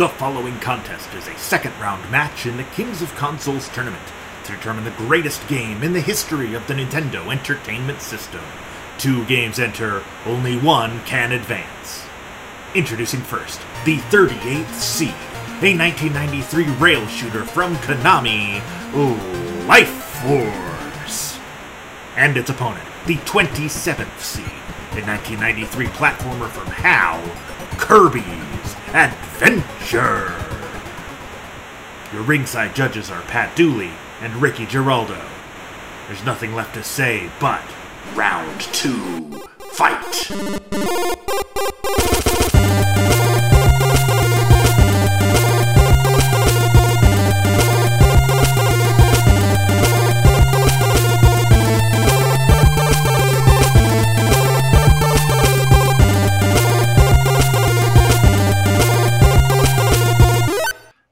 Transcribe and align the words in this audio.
The 0.00 0.08
following 0.08 0.58
contest 0.60 1.12
is 1.12 1.28
a 1.28 1.36
second 1.36 1.78
round 1.78 2.10
match 2.10 2.46
in 2.46 2.56
the 2.56 2.64
Kings 2.64 3.02
of 3.02 3.14
Consoles 3.16 3.68
tournament 3.68 4.02
to 4.44 4.52
determine 4.52 4.84
the 4.84 4.92
greatest 4.92 5.46
game 5.46 5.82
in 5.82 5.92
the 5.92 6.00
history 6.00 6.54
of 6.54 6.66
the 6.66 6.72
Nintendo 6.72 7.30
Entertainment 7.30 8.00
System. 8.00 8.40
Two 8.96 9.26
games 9.26 9.58
enter, 9.58 10.02
only 10.24 10.56
one 10.56 11.00
can 11.04 11.32
advance. 11.32 12.06
Introducing 12.74 13.20
first, 13.20 13.60
the 13.84 13.98
38th 14.08 14.72
Seed, 14.72 15.10
a 15.60 15.76
1993 15.76 16.64
rail 16.76 17.06
shooter 17.06 17.44
from 17.44 17.76
Konami, 17.76 18.62
Life 19.68 19.92
Force. 20.22 21.38
And 22.16 22.38
its 22.38 22.48
opponent, 22.48 22.88
the 23.06 23.16
27th 23.16 24.18
Seed, 24.18 24.46
a 24.92 25.04
1993 25.04 25.86
platformer 25.88 26.48
from 26.48 26.68
HAL, 26.68 27.20
Kirby's 27.76 28.49
Adventure. 28.92 30.34
Your 32.12 32.22
ringside 32.22 32.74
judges 32.74 33.08
are 33.08 33.22
Pat 33.22 33.54
Dooley 33.54 33.92
and 34.20 34.42
Ricky 34.42 34.66
Giraldo. 34.66 35.20
There's 36.08 36.24
nothing 36.24 36.54
left 36.54 36.74
to 36.74 36.82
say 36.82 37.30
but 37.38 37.62
round 38.16 38.60
two, 38.60 39.44
fight! 39.58 40.30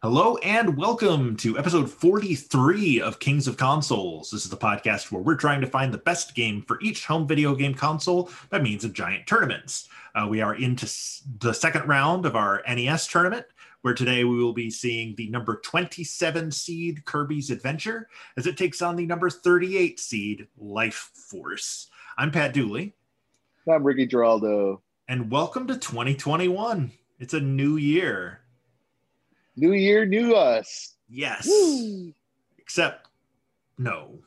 Hello 0.09 0.39
and 0.39 0.75
welcome 0.79 1.37
to 1.37 1.59
episode 1.59 1.91
43 1.91 2.98
of 3.03 3.19
Kings 3.19 3.47
of 3.47 3.59
Consoles. 3.59 4.31
This 4.31 4.42
is 4.47 4.50
the 4.50 4.56
podcast 4.56 5.12
where 5.12 5.20
we're 5.20 5.37
trying 5.37 5.61
to 5.61 5.67
find 5.67 5.92
the 5.92 5.98
best 5.98 6.34
game 6.34 6.62
for 6.62 6.81
each 6.81 7.05
home 7.05 7.28
video 7.28 7.55
game 7.55 7.75
console 7.75 8.31
by 8.48 8.59
means 8.59 8.84
of 8.87 8.95
giant 8.95 9.27
tournaments. 9.27 9.87
Uh, 10.15 10.27
we 10.27 10.41
are 10.41 10.55
into 10.55 10.87
s- 10.87 11.25
the 11.41 11.53
second 11.53 11.87
round 11.87 12.25
of 12.25 12.37
our 12.37 12.62
NES 12.67 13.06
tournament, 13.06 13.45
where 13.83 13.92
today 13.92 14.25
we 14.25 14.42
will 14.42 14.55
be 14.55 14.70
seeing 14.70 15.15
the 15.17 15.28
number 15.28 15.61
27 15.62 16.53
seed 16.53 17.05
Kirby's 17.05 17.50
Adventure 17.50 18.09
as 18.39 18.47
it 18.47 18.56
takes 18.56 18.81
on 18.81 18.97
the 18.97 19.05
number 19.05 19.28
38 19.28 20.00
seed 20.00 20.48
Life 20.56 21.11
Force. 21.12 21.91
I'm 22.17 22.31
Pat 22.31 22.55
Dooley, 22.55 22.95
I'm 23.70 23.84
Ricky 23.84 24.06
Giraldo. 24.06 24.81
and 25.06 25.31
welcome 25.31 25.67
to 25.67 25.77
2021. 25.77 26.93
It's 27.19 27.34
a 27.34 27.41
new 27.41 27.77
year. 27.77 28.41
New 29.59 29.73
year, 29.73 30.06
new 30.06 30.34
us. 30.34 30.95
Yes. 31.09 31.47
Woo! 31.47 32.12
Except, 32.59 33.09
no. 33.77 34.20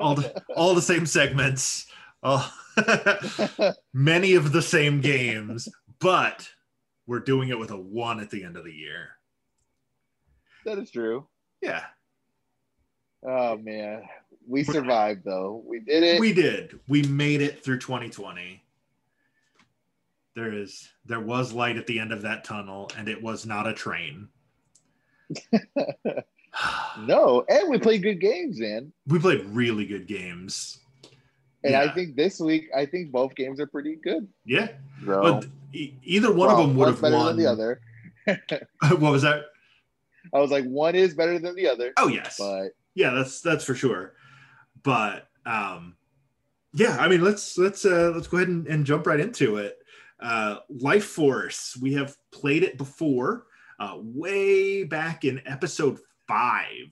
all 0.00 0.14
the 0.14 0.42
all 0.56 0.74
the 0.74 0.82
same 0.82 1.06
segments, 1.06 1.86
oh. 2.22 2.52
all, 2.76 3.72
many 3.94 4.34
of 4.34 4.52
the 4.52 4.60
same 4.60 5.00
games, 5.00 5.68
but 6.00 6.48
we're 7.06 7.20
doing 7.20 7.48
it 7.48 7.58
with 7.58 7.70
a 7.70 7.76
one 7.76 8.20
at 8.20 8.30
the 8.30 8.44
end 8.44 8.56
of 8.56 8.64
the 8.64 8.72
year. 8.72 9.10
that 10.64 10.78
is 10.78 10.90
true. 10.90 11.26
Yeah, 11.62 11.84
Oh 13.26 13.56
man, 13.56 14.02
we 14.46 14.62
survived 14.62 15.24
though. 15.24 15.62
We 15.66 15.80
did 15.80 16.02
it. 16.04 16.20
we 16.20 16.32
did. 16.32 16.78
We 16.88 17.02
made 17.02 17.42
it 17.42 17.62
through 17.62 17.80
2020. 17.80 18.62
There 20.36 20.52
is 20.52 20.88
there 21.06 21.18
was 21.18 21.52
light 21.54 21.78
at 21.78 21.86
the 21.86 21.98
end 21.98 22.12
of 22.12 22.20
that 22.22 22.44
tunnel, 22.44 22.90
and 22.96 23.08
it 23.08 23.20
was 23.20 23.46
not 23.46 23.66
a 23.66 23.72
train. 23.72 24.28
no, 27.00 27.44
and 27.48 27.68
we 27.70 27.78
played 27.78 28.02
good 28.02 28.20
games, 28.20 28.60
man. 28.60 28.92
we 29.06 29.18
played 29.18 29.44
really 29.46 29.86
good 29.86 30.06
games. 30.06 30.78
And 31.64 31.72
Yeah. 31.72 31.80
I 31.82 31.88
think 31.94 32.16
this 32.16 32.38
week, 32.38 32.68
I 32.76 32.86
think 32.86 33.10
both 33.10 33.34
games 33.34 33.58
are 33.60 33.66
pretty 33.66 33.96
good. 33.96 34.28
Yeah, 34.44 34.68
Bro. 35.02 35.22
but 35.22 35.46
e- 35.72 35.94
either 36.04 36.28
one 36.32 36.48
Well, 36.48 36.60
of 36.60 36.68
them 36.68 36.76
would 36.76 36.88
have 36.88 37.00
better 37.00 37.16
won. 37.16 37.26
than 37.28 37.36
the 37.38 37.50
other. 37.50 37.80
what 39.00 39.12
was 39.12 39.22
that? 39.22 39.46
I 40.34 40.38
was 40.38 40.50
like, 40.50 40.64
one 40.66 40.94
is 40.94 41.14
better 41.14 41.38
than 41.38 41.54
the 41.56 41.68
other, 41.68 41.92
Oh 41.96 42.08
yes, 42.08 42.36
but 42.38 42.68
yeah 42.94 43.10
that's 43.10 43.40
that's 43.42 43.62
for 43.64 43.74
sure 43.74 44.14
but 44.82 45.28
um 45.44 45.96
yeah 46.72 46.96
i 46.98 47.06
mean 47.08 47.22
let's 47.22 47.58
let's 47.58 47.84
uh 47.84 48.10
let's 48.14 48.26
go 48.26 48.38
ahead 48.38 48.48
and, 48.48 48.66
and 48.68 48.86
jump 48.86 49.06
right 49.06 49.20
into 49.20 49.56
it 49.58 49.76
uh 50.20 50.56
life 50.68 51.04
force 51.04 51.76
we 51.80 51.92
have 51.92 52.16
played 52.32 52.62
it 52.62 52.78
before 52.78 53.46
uh 53.80 53.96
way 54.00 54.82
back 54.84 55.24
in 55.24 55.42
episode 55.46 55.98
five 56.26 56.88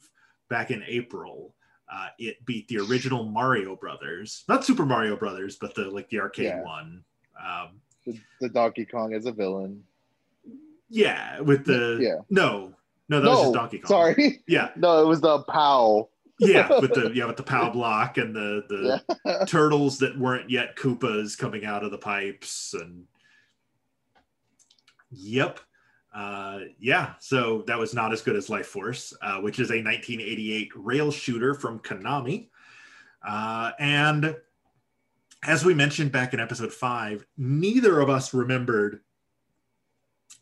back 0.50 0.70
in 0.70 0.82
april 0.86 1.54
uh 1.90 2.08
it 2.18 2.36
beat 2.44 2.68
the 2.68 2.78
original 2.78 3.24
mario 3.24 3.74
brothers 3.76 4.44
not 4.48 4.64
super 4.64 4.84
mario 4.84 5.16
brothers 5.16 5.56
but 5.56 5.74
the 5.74 5.84
like 5.84 6.08
the 6.10 6.20
arcade 6.20 6.46
Yeah. 6.46 6.62
one 6.62 7.02
um 7.42 7.80
the, 8.06 8.18
the 8.42 8.48
Donkey 8.50 8.84
Kong 8.84 9.14
as 9.14 9.24
a 9.24 9.32
villain. 9.32 9.82
yeah 10.90 11.40
with 11.40 11.64
the 11.64 11.98
Yeah. 12.00 12.16
no 12.30 12.74
no 13.08 13.20
that 13.20 13.28
was 13.28 13.38
no, 13.38 13.44
just 13.44 13.54
donkey 13.54 13.78
kong 13.78 13.88
sorry. 13.88 14.42
yeah 14.46 14.68
No, 14.76 15.02
it 15.02 15.06
was 15.06 15.20
the 15.22 15.38
POW. 15.40 16.08
yeah 16.40 16.68
with 16.80 16.92
the 16.94 17.10
yeah 17.14 17.24
with 17.24 17.36
the 17.36 17.42
pow 17.42 17.70
block 17.70 18.18
and 18.18 18.34
the 18.34 18.64
the 18.68 19.02
Yeah. 19.24 19.44
turtles 19.46 19.98
that 19.98 20.18
weren't 20.18 20.50
yet 20.50 20.76
Koopas 20.76 21.38
coming 21.38 21.64
out 21.64 21.82
of 21.84 21.90
the 21.90 21.98
pipes 21.98 22.74
and 22.78 23.06
yep. 25.14 25.60
Uh, 26.14 26.60
yeah 26.78 27.14
so 27.18 27.64
that 27.66 27.76
was 27.76 27.92
not 27.92 28.12
as 28.12 28.22
good 28.22 28.36
as 28.36 28.48
life 28.48 28.68
force 28.68 29.12
uh, 29.20 29.40
which 29.40 29.58
is 29.58 29.70
a 29.70 29.82
1988 29.82 30.70
rail 30.76 31.10
shooter 31.10 31.54
from 31.54 31.80
konami. 31.80 32.48
Uh, 33.26 33.72
and 33.80 34.36
as 35.42 35.64
we 35.64 35.74
mentioned 35.74 36.12
back 36.12 36.32
in 36.32 36.38
episode 36.38 36.72
five 36.72 37.26
neither 37.36 37.98
of 37.98 38.08
us 38.08 38.32
remembered 38.32 39.00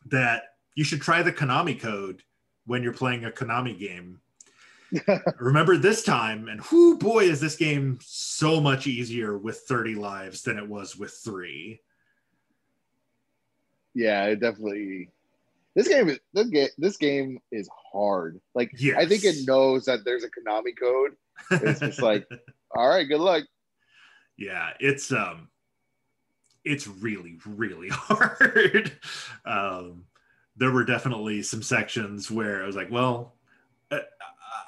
that 0.06 0.42
you 0.74 0.84
should 0.84 1.00
try 1.00 1.22
the 1.22 1.32
konami 1.32 1.78
code 1.78 2.22
when 2.66 2.82
you're 2.82 2.92
playing 2.92 3.24
a 3.24 3.30
konami 3.30 3.78
game. 3.78 4.20
Remember 5.38 5.76
this 5.76 6.02
time 6.02 6.48
and 6.48 6.60
whoo 6.70 6.98
boy 6.98 7.24
is 7.24 7.40
this 7.40 7.56
game 7.56 7.98
so 8.02 8.60
much 8.60 8.86
easier 8.86 9.38
with 9.38 9.60
30 9.60 9.94
lives 9.94 10.42
than 10.42 10.58
it 10.58 10.68
was 10.68 10.96
with 10.96 11.12
three 11.12 11.80
yeah, 13.94 14.24
it 14.26 14.40
definitely. 14.40 15.08
This 15.74 15.88
game 15.88 16.08
is 16.10 16.18
this 16.34 16.48
game. 16.48 16.68
This 16.78 16.96
game 16.96 17.40
is 17.50 17.68
hard. 17.92 18.40
Like 18.54 18.72
I 18.96 19.06
think 19.06 19.24
it 19.24 19.46
knows 19.46 19.86
that 19.86 20.04
there's 20.04 20.24
a 20.24 20.28
Konami 20.28 20.72
code. 20.78 21.12
It's 21.50 21.80
just 21.80 22.02
like, 22.02 22.26
all 22.76 22.88
right, 22.88 23.04
good 23.08 23.20
luck. 23.20 23.44
yeah 24.38 24.70
it's 24.80 25.12
um 25.12 25.48
it's 26.64 26.86
really 26.86 27.38
really 27.46 27.88
hard 27.92 28.92
um 29.44 30.04
there 30.56 30.70
were 30.70 30.84
definitely 30.84 31.42
some 31.42 31.62
sections 31.62 32.30
where 32.30 32.62
i 32.62 32.66
was 32.66 32.76
like 32.76 32.90
well 32.90 33.34
uh, 33.90 33.98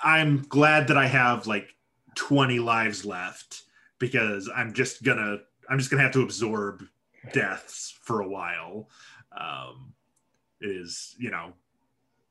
i'm 0.03 0.43
glad 0.49 0.89
that 0.89 0.99
i 0.99 1.07
have 1.07 1.47
like 1.47 1.75
20 2.15 2.59
lives 2.59 3.05
left 3.05 3.63
because 3.99 4.51
i'm 4.55 4.73
just 4.75 5.03
gonna 5.03 5.39
i'm 5.71 5.79
just 5.79 5.91
gonna 5.91 6.03
have 6.03 6.13
to 6.13 6.23
absorb 6.23 6.85
deaths 7.33 7.97
for 8.03 8.21
a 8.21 8.29
while 8.29 8.91
um 9.39 9.93
is 10.61 11.15
you 11.19 11.31
know 11.31 11.53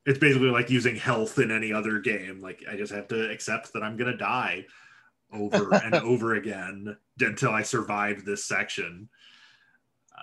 it's 0.06 0.18
basically 0.18 0.48
like 0.50 0.70
using 0.70 0.96
health 0.96 1.38
in 1.38 1.50
any 1.50 1.72
other 1.72 1.98
game 1.98 2.40
like 2.40 2.62
i 2.70 2.76
just 2.76 2.92
have 2.92 3.06
to 3.08 3.30
accept 3.30 3.72
that 3.72 3.82
i'm 3.82 3.96
gonna 3.96 4.16
die 4.16 4.64
over 5.32 5.74
and 5.84 5.94
over 5.96 6.34
again 6.34 6.96
until 7.20 7.50
i 7.50 7.62
survive 7.62 8.24
this 8.24 8.44
section 8.44 9.08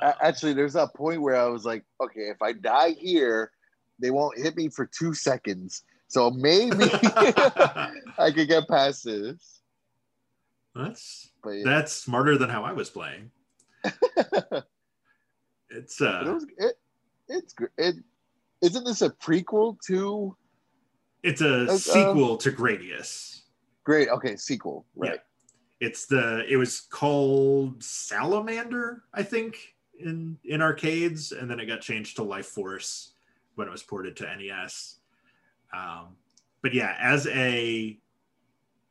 Uh, 0.02 0.14
Actually, 0.22 0.54
there's 0.54 0.74
that 0.74 0.94
point 0.96 1.22
where 1.22 1.36
I 1.36 1.46
was 1.48 1.66
like, 1.66 1.84
okay, 2.00 2.32
if 2.32 2.42
I 2.42 2.54
die 2.54 2.92
here, 2.98 3.52
they 4.00 4.10
won't 4.10 4.40
hit 4.40 4.56
me 4.56 4.70
for 4.70 4.86
two 4.88 5.14
seconds. 5.14 5.84
So 6.08 6.32
maybe 6.32 6.72
I 8.18 8.32
could 8.34 8.48
get 8.48 8.68
past 8.68 9.04
this. 9.04 9.62
that's 10.74 11.30
But 11.44 11.52
yeah, 11.52 11.64
that's 11.66 11.92
smarter 11.94 12.38
than 12.38 12.50
how 12.50 12.64
i 12.64 12.72
was 12.72 12.90
playing 12.90 13.30
it's 15.72 16.00
but 16.00 16.24
it 16.24 16.28
uh 16.30 16.34
was 16.34 16.46
it. 16.58 16.76
It's 17.28 17.56
it. 17.78 17.96
Isn't 18.62 18.84
this 18.86 19.02
a 19.02 19.10
prequel 19.10 19.78
to? 19.88 20.36
it's 21.24 21.42
a 21.42 21.64
uh, 21.72 21.78
sequel 21.78 22.38
to 22.38 22.52
gradius 22.52 23.42
Great. 23.84 24.10
Okay, 24.10 24.36
sequel. 24.36 24.86
Right. 24.96 25.20
it's 25.80 26.06
the 26.06 26.46
it 26.48 26.58
was 26.58 26.82
called 26.82 27.84
salamander 27.84 29.04
i 29.14 29.24
think 29.24 29.76
in 30.00 30.38
in 30.46 30.62
arcades 30.62 31.32
and 31.32 31.50
then 31.50 31.60
it 31.60 31.66
got 31.66 31.82
changed 31.82 32.16
to 32.18 32.24
life 32.24 32.46
force 32.46 33.14
when 33.56 33.68
it 33.68 33.72
was 33.72 33.84
ported 33.84 34.16
to 34.16 34.24
nes 34.38 35.00
um 35.76 36.16
but 36.62 36.74
yeah 36.74 36.96
as 37.00 37.26
a 37.28 37.98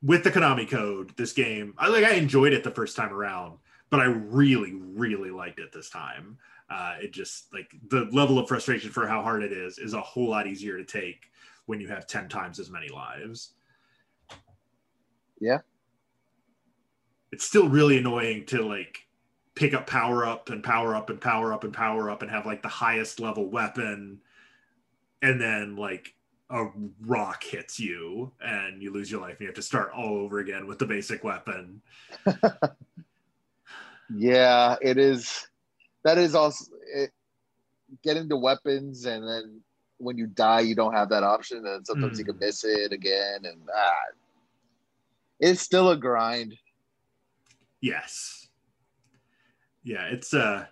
with 0.02 0.24
the 0.24 0.30
konami 0.30 0.68
code 0.68 1.12
this 1.16 1.32
game 1.32 1.74
i 1.78 1.88
like 1.88 2.04
i 2.04 2.14
enjoyed 2.14 2.52
it 2.52 2.64
the 2.64 2.70
first 2.70 2.96
time 2.96 3.12
around 3.12 3.58
but 3.90 4.00
i 4.00 4.04
really 4.04 4.74
really 4.74 5.30
liked 5.30 5.60
it 5.60 5.72
this 5.72 5.90
time 5.90 6.38
Uh, 6.70 6.94
it 7.02 7.12
just 7.12 7.52
like 7.52 7.74
the 7.88 8.08
level 8.12 8.38
of 8.38 8.46
frustration 8.46 8.90
for 8.90 9.06
how 9.06 9.22
hard 9.22 9.42
it 9.42 9.52
is 9.52 9.78
is 9.78 9.92
a 9.92 10.00
whole 10.00 10.30
lot 10.30 10.46
easier 10.46 10.78
to 10.78 10.84
take 10.84 11.30
when 11.66 11.80
you 11.80 11.88
have 11.88 12.06
10 12.06 12.28
times 12.28 12.60
as 12.60 12.70
many 12.70 12.88
lives. 12.88 13.54
Yeah. 15.40 15.58
It's 17.32 17.44
still 17.44 17.68
really 17.68 17.98
annoying 17.98 18.46
to 18.46 18.62
like 18.62 18.98
pick 19.54 19.74
up 19.74 19.86
power 19.86 20.24
up 20.24 20.50
and 20.50 20.62
power 20.62 20.94
up 20.94 21.10
and 21.10 21.20
power 21.20 21.52
up 21.52 21.64
and 21.64 21.72
power 21.72 22.08
up 22.08 22.22
and 22.22 22.30
have 22.30 22.46
like 22.46 22.62
the 22.62 22.68
highest 22.68 23.18
level 23.18 23.50
weapon 23.50 24.20
and 25.22 25.40
then 25.40 25.76
like 25.76 26.14
a 26.50 26.66
rock 27.02 27.42
hits 27.42 27.78
you 27.78 28.32
and 28.40 28.82
you 28.82 28.92
lose 28.92 29.10
your 29.10 29.20
life 29.20 29.32
and 29.32 29.40
you 29.40 29.46
have 29.46 29.54
to 29.54 29.62
start 29.62 29.92
all 29.94 30.18
over 30.18 30.38
again 30.38 30.66
with 30.66 30.78
the 30.78 30.86
basic 30.86 31.22
weapon. 31.22 31.80
yeah, 34.14 34.76
it 34.80 34.98
is 34.98 35.46
that 36.04 36.18
is 36.18 36.34
also 36.34 36.64
it, 36.94 37.10
getting 38.02 38.28
the 38.28 38.36
weapons 38.36 39.06
and 39.06 39.26
then 39.26 39.60
when 39.98 40.16
you 40.16 40.26
die 40.26 40.60
you 40.60 40.74
don't 40.74 40.94
have 40.94 41.08
that 41.08 41.22
option 41.22 41.66
and 41.66 41.86
sometimes 41.86 42.16
mm. 42.16 42.18
you 42.20 42.24
can 42.24 42.34
hmm. 42.34 42.40
miss 42.40 42.64
it 42.64 42.92
again 42.92 43.40
and 43.44 43.60
ah, 43.74 43.92
it's 45.38 45.60
still 45.60 45.90
a 45.90 45.96
grind. 45.96 46.54
Yes. 47.80 48.48
Yeah 49.82 50.04
it's 50.04 50.34
uh 50.34 50.66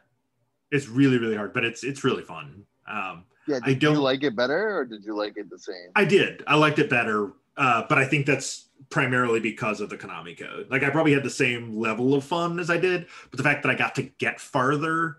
it's 0.70 0.88
really 0.88 1.18
really 1.18 1.36
hard 1.36 1.52
but 1.52 1.64
it's 1.64 1.84
it's 1.84 2.04
really 2.04 2.22
fun. 2.22 2.64
Um 2.90 3.24
yeah 3.46 3.60
did 3.60 3.64
I 3.64 3.74
don't, 3.74 3.94
you 3.94 4.00
like 4.00 4.22
it 4.22 4.36
better 4.36 4.78
or 4.78 4.84
did 4.84 5.04
you 5.04 5.14
like 5.14 5.36
it 5.36 5.50
the 5.50 5.58
same? 5.58 5.90
I 5.94 6.04
did. 6.04 6.42
I 6.46 6.56
liked 6.56 6.78
it 6.78 6.88
better 6.88 7.32
uh 7.58 7.82
but 7.88 7.98
i 7.98 8.06
think 8.06 8.24
that's 8.24 8.67
primarily 8.90 9.40
because 9.40 9.80
of 9.80 9.90
the 9.90 9.96
konami 9.96 10.38
code 10.38 10.66
like 10.70 10.82
i 10.82 10.90
probably 10.90 11.12
had 11.12 11.22
the 11.22 11.30
same 11.30 11.76
level 11.76 12.14
of 12.14 12.24
fun 12.24 12.58
as 12.58 12.70
i 12.70 12.76
did 12.76 13.06
but 13.30 13.36
the 13.36 13.42
fact 13.42 13.62
that 13.62 13.70
i 13.70 13.74
got 13.74 13.94
to 13.94 14.02
get 14.02 14.40
farther 14.40 15.18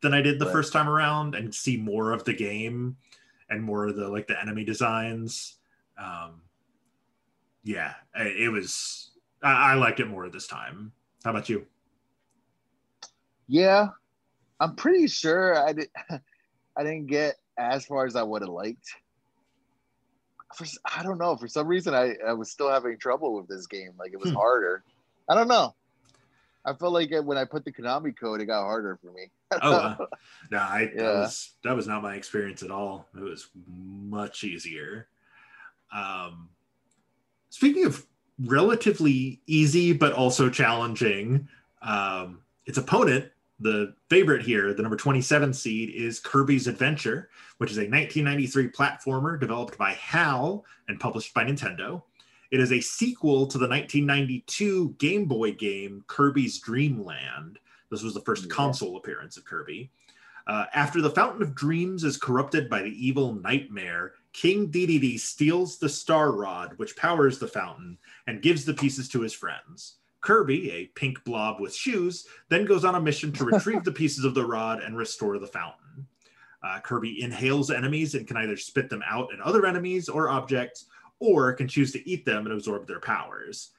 than 0.00 0.14
I 0.14 0.22
did 0.22 0.38
the 0.38 0.46
right. 0.46 0.52
first 0.52 0.72
time 0.72 0.88
around 0.88 1.34
and 1.34 1.54
see 1.54 1.76
more 1.76 2.12
of 2.12 2.24
the 2.24 2.32
game 2.32 2.96
and 3.48 3.62
more 3.62 3.86
of 3.86 3.96
the 3.96 4.08
like 4.08 4.26
the 4.26 4.40
enemy 4.40 4.64
designs. 4.64 5.56
Um, 5.98 6.42
yeah, 7.62 7.94
it 8.14 8.50
was. 8.50 9.10
I, 9.42 9.72
I 9.72 9.74
liked 9.74 10.00
it 10.00 10.06
more 10.06 10.28
this 10.28 10.46
time. 10.46 10.92
How 11.24 11.30
about 11.30 11.48
you? 11.48 11.66
Yeah, 13.46 13.88
I'm 14.58 14.76
pretty 14.76 15.06
sure 15.06 15.56
I 15.56 15.72
did. 15.72 15.88
I 16.76 16.82
didn't 16.82 17.06
get 17.06 17.36
as 17.58 17.84
far 17.84 18.06
as 18.06 18.16
I 18.16 18.22
would 18.22 18.42
have 18.42 18.50
liked. 18.50 18.94
For, 20.54 20.66
I 20.96 21.02
don't 21.02 21.18
know. 21.18 21.36
For 21.36 21.48
some 21.48 21.66
reason, 21.66 21.94
I, 21.94 22.14
I 22.26 22.32
was 22.32 22.50
still 22.50 22.70
having 22.70 22.98
trouble 22.98 23.34
with 23.34 23.48
this 23.48 23.66
game. 23.66 23.92
Like 23.98 24.12
it 24.12 24.20
was 24.20 24.30
hmm. 24.30 24.36
harder. 24.36 24.82
I 25.28 25.34
don't 25.34 25.48
know. 25.48 25.74
I 26.64 26.74
felt 26.74 26.92
like 26.92 27.10
when 27.24 27.38
I 27.38 27.44
put 27.44 27.64
the 27.64 27.72
Konami 27.72 28.16
code, 28.18 28.40
it 28.40 28.46
got 28.46 28.62
harder 28.62 28.98
for 29.02 29.10
me. 29.12 29.30
oh, 29.62 29.72
uh, 29.72 29.96
no, 30.50 30.58
I 30.58 30.90
yeah. 30.94 31.02
that 31.02 31.14
was 31.14 31.54
that 31.64 31.76
was 31.76 31.86
not 31.86 32.02
my 32.02 32.14
experience 32.16 32.62
at 32.62 32.70
all. 32.70 33.06
It 33.16 33.22
was 33.22 33.48
much 33.66 34.44
easier. 34.44 35.08
Um, 35.94 36.50
speaking 37.48 37.86
of 37.86 38.06
relatively 38.44 39.40
easy 39.46 39.92
but 39.92 40.12
also 40.12 40.50
challenging, 40.50 41.48
um, 41.82 42.40
its 42.66 42.78
opponent, 42.78 43.30
the 43.60 43.94
favorite 44.08 44.42
here, 44.42 44.72
the 44.72 44.82
number 44.82 44.96
27 44.96 45.52
seed, 45.52 45.90
is 45.90 46.18
Kirby's 46.18 46.66
Adventure, 46.66 47.28
which 47.58 47.70
is 47.70 47.76
a 47.76 47.82
1993 47.82 48.68
platformer 48.68 49.38
developed 49.38 49.76
by 49.76 49.92
HAL 49.92 50.64
and 50.88 50.98
published 50.98 51.34
by 51.34 51.44
Nintendo. 51.44 52.02
It 52.50 52.60
is 52.60 52.72
a 52.72 52.80
sequel 52.80 53.46
to 53.46 53.58
the 53.58 53.68
1992 53.68 54.96
Game 54.98 55.26
Boy 55.26 55.52
game 55.52 56.04
Kirby's 56.06 56.58
Dream 56.58 57.04
Land. 57.04 57.58
This 57.90 58.02
was 58.02 58.14
the 58.14 58.22
first 58.22 58.44
yeah. 58.44 58.54
console 58.54 58.96
appearance 58.96 59.36
of 59.36 59.44
Kirby. 59.44 59.90
Uh, 60.46 60.64
after 60.74 61.00
the 61.00 61.10
Fountain 61.10 61.42
of 61.42 61.54
Dreams 61.54 62.02
is 62.02 62.16
corrupted 62.16 62.68
by 62.68 62.82
the 62.82 63.06
evil 63.06 63.34
Nightmare, 63.34 64.14
King 64.32 64.68
Dedede 64.68 65.20
steals 65.20 65.78
the 65.78 65.88
Star 65.88 66.32
Rod, 66.32 66.72
which 66.76 66.96
powers 66.96 67.38
the 67.38 67.46
fountain, 67.46 67.98
and 68.26 68.42
gives 68.42 68.64
the 68.64 68.74
pieces 68.74 69.08
to 69.10 69.20
his 69.20 69.34
friends. 69.34 69.96
Kirby, 70.20 70.70
a 70.72 70.86
pink 70.86 71.22
blob 71.24 71.60
with 71.60 71.74
shoes, 71.74 72.26
then 72.48 72.66
goes 72.66 72.84
on 72.84 72.94
a 72.94 73.00
mission 73.00 73.32
to 73.32 73.44
retrieve 73.44 73.84
the 73.84 73.92
pieces 74.00 74.24
of 74.24 74.34
the 74.34 74.44
rod 74.44 74.82
and 74.82 74.96
restore 74.96 75.38
the 75.38 75.46
fountain. 75.46 76.06
Uh, 76.62 76.78
Kirby 76.80 77.22
inhales 77.22 77.70
enemies 77.70 78.14
and 78.14 78.26
can 78.26 78.36
either 78.36 78.56
spit 78.56 78.90
them 78.90 79.02
out 79.06 79.32
at 79.32 79.40
other 79.40 79.64
enemies 79.64 80.08
or 80.08 80.28
objects, 80.28 80.86
or 81.18 81.52
can 81.52 81.68
choose 81.68 81.92
to 81.92 82.08
eat 82.08 82.24
them 82.24 82.46
and 82.46 82.54
absorb 82.54 82.86
their 82.86 83.00
powers. 83.00 83.70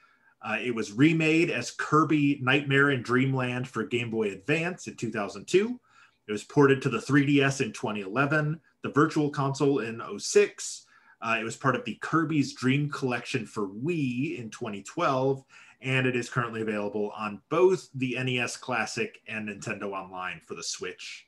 Uh, 0.43 0.57
it 0.59 0.73
was 0.73 0.91
remade 0.91 1.51
as 1.51 1.71
Kirby 1.71 2.39
Nightmare 2.41 2.91
in 2.91 3.03
Dreamland 3.03 3.67
for 3.67 3.83
Game 3.83 4.09
Boy 4.09 4.31
Advance 4.31 4.87
in 4.87 4.95
2002. 4.95 5.79
It 6.27 6.31
was 6.31 6.43
ported 6.43 6.81
to 6.81 6.89
the 6.89 6.97
3DS 6.97 7.61
in 7.61 7.73
2011, 7.73 8.59
the 8.83 8.89
Virtual 8.89 9.29
Console 9.29 9.79
in 9.79 10.01
06. 10.17 10.85
Uh, 11.21 11.37
it 11.39 11.43
was 11.43 11.55
part 11.55 11.75
of 11.75 11.85
the 11.85 11.95
Kirby's 12.01 12.53
Dream 12.53 12.89
Collection 12.89 13.45
for 13.45 13.67
Wii 13.67 14.39
in 14.39 14.49
2012, 14.49 15.43
and 15.81 16.05
it 16.05 16.15
is 16.15 16.29
currently 16.29 16.61
available 16.61 17.11
on 17.17 17.41
both 17.49 17.89
the 17.95 18.15
NES 18.21 18.57
Classic 18.57 19.19
and 19.27 19.49
Nintendo 19.49 19.91
Online 19.91 20.41
for 20.45 20.55
the 20.55 20.63
Switch. 20.63 21.27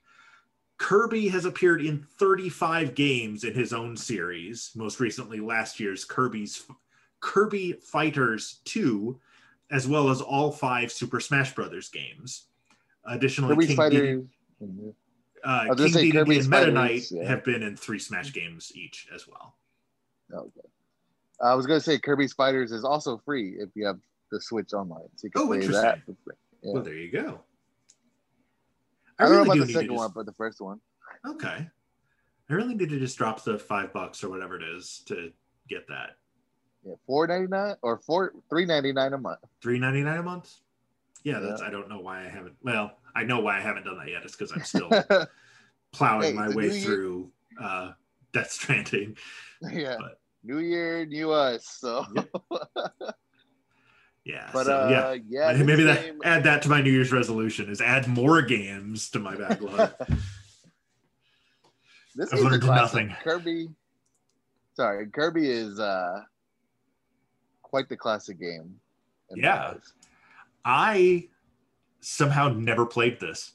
Kirby 0.77 1.27
has 1.29 1.45
appeared 1.45 1.83
in 1.83 2.05
35 2.19 2.93
games 2.95 3.43
in 3.43 3.53
his 3.53 3.73
own 3.73 3.95
series, 3.95 4.71
most 4.75 4.99
recently 4.99 5.39
last 5.39 5.79
year's 5.79 6.03
Kirby's 6.05 6.65
Kirby 7.19 7.73
Fighters 7.73 8.59
2, 8.65 9.17
as 9.71 9.87
well 9.87 10.09
as 10.09 10.21
all 10.21 10.51
five 10.51 10.91
Super 10.91 11.19
Smash 11.19 11.55
Brothers 11.55 11.89
games. 11.89 12.47
Additionally, 13.05 13.55
Kirby 13.55 13.67
King 13.67 13.77
Fighters. 13.77 14.23
uh, 15.43 15.63
King 15.75 15.75
Dedede 15.75 16.19
and 16.19 16.49
Meta 16.49 16.71
Knight 16.71 17.03
yeah. 17.11 17.27
have 17.27 17.43
been 17.43 17.63
in 17.63 17.77
three 17.77 17.99
Smash 17.99 18.33
games 18.33 18.71
each 18.75 19.07
as 19.13 19.27
well. 19.27 19.55
Okay. 20.33 20.67
I 21.41 21.55
was 21.55 21.65
going 21.65 21.79
to 21.79 21.83
say 21.83 21.97
Kirby's 21.97 22.33
Fighters 22.33 22.71
is 22.71 22.83
also 22.83 23.17
free 23.17 23.55
if 23.59 23.69
you 23.75 23.85
have 23.85 23.99
the 24.33 24.41
Switch 24.41 24.73
online, 24.73 25.07
so 25.15 25.25
you 25.27 25.29
can 25.29 25.41
oh, 25.43 25.47
play 25.47 25.59
that. 25.67 25.99
Yeah. 26.07 26.73
Well, 26.73 26.83
there 26.83 26.95
you 26.95 27.11
go. 27.11 27.41
I, 29.19 29.25
I 29.25 29.29
don't 29.29 29.31
really 29.31 29.47
know 29.47 29.53
about 29.53 29.67
the 29.67 29.73
second 29.73 29.89
just... 29.89 29.97
one, 29.97 30.11
but 30.15 30.25
the 30.25 30.33
first 30.33 30.59
one. 30.59 30.79
Okay. 31.25 31.67
I 32.49 32.53
really 32.53 32.73
need 32.73 32.89
to 32.89 32.99
just 32.99 33.17
drop 33.17 33.43
the 33.43 33.57
five 33.57 33.93
bucks 33.93 34.23
or 34.23 34.29
whatever 34.29 34.57
it 34.57 34.63
is 34.63 35.03
to 35.07 35.31
get 35.69 35.87
that. 35.87 36.17
Yeah, 36.83 36.95
four 37.05 37.27
ninety 37.27 37.47
nine 37.47 37.75
or 37.81 37.99
four 37.99 38.33
three 38.49 38.65
ninety 38.65 38.91
nine 38.91 39.13
a 39.13 39.17
month. 39.17 39.39
Three 39.61 39.79
ninety 39.79 40.03
nine 40.03 40.17
a 40.17 40.23
month. 40.23 40.53
Yeah, 41.23 41.39
that's. 41.39 41.61
Yeah. 41.61 41.67
I 41.67 41.69
don't 41.69 41.87
know 41.87 41.99
why 41.99 42.25
I 42.25 42.27
haven't. 42.27 42.55
Well, 42.61 42.91
I 43.15 43.23
know 43.23 43.39
why 43.39 43.57
I 43.57 43.61
haven't 43.61 43.85
done 43.85 43.97
that 43.99 44.09
yet. 44.09 44.23
It's 44.23 44.35
because 44.35 44.51
I'm 44.51 44.63
still 44.63 44.89
plowing 45.93 46.31
hey, 46.31 46.33
my 46.33 46.49
way 46.49 46.81
through 46.81 47.31
uh, 47.61 47.91
Death 48.33 48.51
Stranding. 48.51 49.15
Yeah. 49.71 49.95
But, 49.97 50.19
new 50.43 50.59
year, 50.59 51.05
new 51.05 51.31
us. 51.31 51.65
So. 51.65 52.05
Yep. 52.13 52.29
Yeah. 54.25 54.49
But 54.53 54.65
so, 54.67 54.77
uh, 54.77 54.89
yeah, 54.89 55.51
yeah. 55.53 55.63
Maybe 55.63 55.83
that 55.83 56.01
game... 56.01 56.21
add 56.23 56.43
that 56.45 56.61
to 56.63 56.69
my 56.69 56.81
New 56.81 56.91
Year's 56.91 57.11
resolution 57.11 57.69
is 57.69 57.81
add 57.81 58.07
more 58.07 58.41
games 58.41 59.09
to 59.11 59.19
my 59.19 59.35
backlog. 59.35 59.91
this 62.15 62.33
I've 62.33 62.39
learned 62.39 62.65
nothing. 62.65 63.13
Kirby. 63.23 63.69
Sorry, 64.75 65.07
Kirby 65.07 65.49
is 65.49 65.79
uh 65.79 66.21
quite 67.61 67.89
the 67.89 67.97
classic 67.97 68.39
game. 68.39 68.79
Yeah. 69.35 69.73
I 70.63 71.27
somehow 71.99 72.49
never 72.49 72.85
played 72.85 73.19
this. 73.19 73.53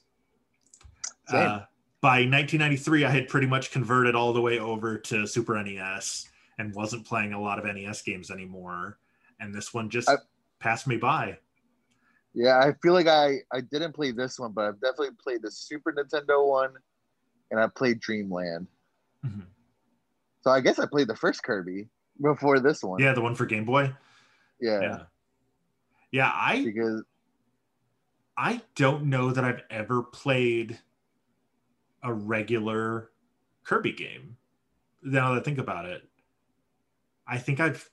Uh, 1.29 1.61
by 2.01 2.21
1993, 2.21 3.05
I 3.05 3.11
had 3.11 3.29
pretty 3.29 3.47
much 3.47 3.71
converted 3.71 4.15
all 4.15 4.33
the 4.33 4.41
way 4.41 4.59
over 4.59 4.99
to 4.99 5.27
Super 5.27 5.63
NES 5.63 6.29
and 6.59 6.75
wasn't 6.75 7.07
playing 7.07 7.33
a 7.33 7.41
lot 7.41 7.59
of 7.59 7.65
NES 7.65 8.03
games 8.03 8.31
anymore. 8.31 8.99
And 9.41 9.55
this 9.55 9.75
one 9.75 9.91
just 9.91 10.09
I, 10.09 10.17
passed 10.61 10.87
me 10.87 10.97
by. 10.97 11.39
Yeah, 12.35 12.59
I 12.59 12.73
feel 12.83 12.93
like 12.93 13.09
I 13.09 13.39
I 13.53 13.61
didn't 13.61 13.95
play 13.95 14.13
this 14.13 14.39
one, 14.39 14.53
but 14.53 14.65
I've 14.65 14.81
definitely 14.81 15.17
played 15.23 15.43
the 15.43 15.51
Super 15.51 15.93
Nintendo 15.93 16.47
one, 16.47 16.71
and 17.51 17.59
I 17.59 17.67
played 17.67 18.01
Dreamland. 18.01 18.69
Mm-hmm. 19.27 19.41
So 20.43 20.51
I 20.51 20.61
guess 20.61 20.79
I 20.79 20.87
played 20.87 21.09
the 21.09 21.17
first 21.17 21.43
Kirby 21.43 21.89
before 22.23 22.61
this 22.61 22.83
one. 22.83 23.01
Yeah, 23.01 23.13
the 23.13 23.21
one 23.21 23.35
for 23.35 23.47
Game 23.47 23.65
Boy. 23.65 23.93
Yeah. 24.61 24.81
Yeah. 24.81 24.99
Yeah, 26.11 26.33
I 26.33 26.65
because 26.65 27.03
I 28.37 28.63
don't 28.77 29.07
know 29.07 29.31
that 29.31 29.45
I've 29.45 29.63
ever 29.69 30.03
played 30.03 30.79
a 32.03 32.13
regular 32.13 33.11
Kirby 33.65 33.93
game. 33.93 34.37
Now 35.03 35.35
that 35.35 35.41
I 35.41 35.43
think 35.43 35.59
about 35.59 35.87
it, 35.87 36.03
I 37.27 37.39
think 37.39 37.61
I've 37.61 37.91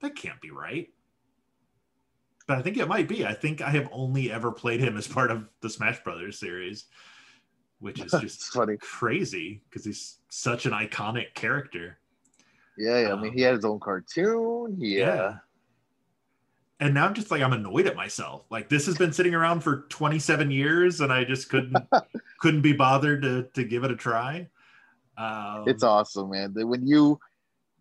that 0.00 0.14
can't 0.14 0.40
be 0.40 0.50
right 0.50 0.88
but 2.50 2.58
I 2.58 2.62
think 2.62 2.78
it 2.78 2.88
might 2.88 3.06
be. 3.06 3.24
I 3.24 3.32
think 3.32 3.62
I 3.62 3.70
have 3.70 3.88
only 3.92 4.32
ever 4.32 4.50
played 4.50 4.80
him 4.80 4.96
as 4.96 5.06
part 5.06 5.30
of 5.30 5.44
the 5.60 5.70
Smash 5.70 6.02
Brothers 6.02 6.36
series, 6.36 6.86
which 7.78 8.00
is 8.00 8.10
just 8.20 8.42
funny, 8.52 8.76
crazy 8.76 9.62
because 9.70 9.84
he's 9.84 10.18
such 10.30 10.66
an 10.66 10.72
iconic 10.72 11.32
character. 11.34 11.98
Yeah, 12.76 13.02
yeah. 13.02 13.08
Um, 13.10 13.20
I 13.20 13.22
mean, 13.22 13.32
he 13.34 13.42
had 13.42 13.54
his 13.54 13.64
own 13.64 13.78
cartoon. 13.78 14.74
Yeah. 14.80 14.98
yeah. 15.06 15.34
and 16.80 16.92
now 16.92 17.06
I'm 17.06 17.14
just 17.14 17.30
like 17.30 17.40
I'm 17.40 17.52
annoyed 17.52 17.86
at 17.86 17.94
myself. 17.94 18.46
Like 18.50 18.68
this 18.68 18.84
has 18.86 18.98
been 18.98 19.12
sitting 19.12 19.32
around 19.32 19.60
for 19.60 19.82
27 19.88 20.50
years, 20.50 21.00
and 21.00 21.12
I 21.12 21.22
just 21.22 21.50
couldn't 21.50 21.76
couldn't 22.40 22.62
be 22.62 22.72
bothered 22.72 23.22
to 23.22 23.44
to 23.54 23.62
give 23.62 23.84
it 23.84 23.92
a 23.92 23.96
try. 23.96 24.48
Um, 25.16 25.68
It's 25.68 25.84
awesome, 25.84 26.30
man. 26.30 26.52
When 26.56 26.84
you 26.84 27.20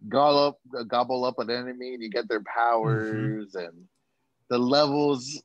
gobble 0.07 0.37
up, 0.37 0.87
gobble 0.87 1.25
up 1.25 1.39
an 1.39 1.49
enemy 1.49 1.95
and 1.95 2.03
you 2.03 2.11
get 2.11 2.29
their 2.29 2.43
powers, 2.43 3.55
and 3.55 3.87
the 4.49 4.57
levels 4.57 5.41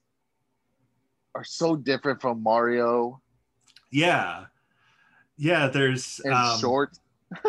are 1.35 1.45
so 1.45 1.77
different 1.77 2.21
from 2.21 2.43
Mario 2.43 3.21
yeah, 3.95 4.47
yeah. 5.37 5.69
There's 5.69 6.21
and 6.25 6.35
um, 6.35 6.59
short. 6.59 6.99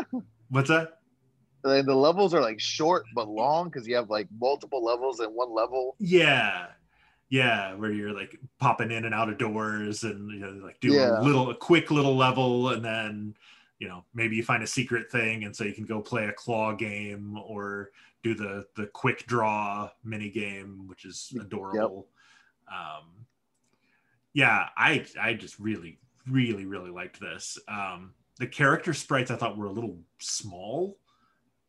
What's 0.49 0.69
that? 0.69 0.99
And 1.63 1.87
the 1.87 1.95
levels 1.95 2.35
are 2.35 2.41
like 2.41 2.59
short 2.59 3.05
but 3.15 3.27
long 3.27 3.69
because 3.69 3.87
you 3.87 3.95
have 3.95 4.11
like 4.11 4.27
multiple 4.39 4.85
levels 4.85 5.19
in 5.21 5.29
one 5.29 5.51
level. 5.51 5.95
Yeah. 5.99 6.67
Yeah, 7.29 7.73
where 7.73 7.91
you're 7.91 8.13
like 8.13 8.37
popping 8.59 8.91
in 8.91 9.05
and 9.05 9.15
out 9.15 9.29
of 9.29 9.39
doors 9.39 10.03
and 10.03 10.29
you 10.29 10.39
know, 10.39 10.63
like 10.63 10.79
do 10.81 10.93
Yeah. 10.93 11.19
a 11.19 11.23
little 11.23 11.49
a 11.49 11.55
quick 11.55 11.89
little 11.89 12.15
level 12.15 12.69
and 12.69 12.85
then 12.85 13.33
you 13.79 13.87
know 13.87 14.05
maybe 14.13 14.35
you 14.35 14.43
find 14.43 14.61
a 14.61 14.67
secret 14.67 15.11
thing 15.11 15.45
and 15.45 15.55
so 15.55 15.63
you 15.63 15.73
can 15.73 15.85
go 15.85 15.99
play 15.99 16.25
a 16.25 16.31
claw 16.31 16.73
game 16.73 17.39
or 17.43 17.89
do 18.25 18.33
the 18.33 18.65
the 18.75 18.87
quick 18.87 19.25
draw 19.27 19.89
mini 20.03 20.29
game 20.29 20.87
which 20.87 21.05
is 21.05 21.31
adorable. 21.39 22.09
Um 22.67 23.25
yeah, 24.33 24.69
I 24.75 25.05
I 25.21 25.33
just 25.35 25.59
really 25.59 25.99
really 26.27 26.65
really 26.65 26.89
liked 26.89 27.19
this. 27.19 27.57
Um 27.67 28.15
the 28.39 28.47
character 28.47 28.93
sprites 28.93 29.29
I 29.31 29.35
thought 29.35 29.57
were 29.57 29.67
a 29.67 29.71
little 29.71 29.99
small, 30.19 30.97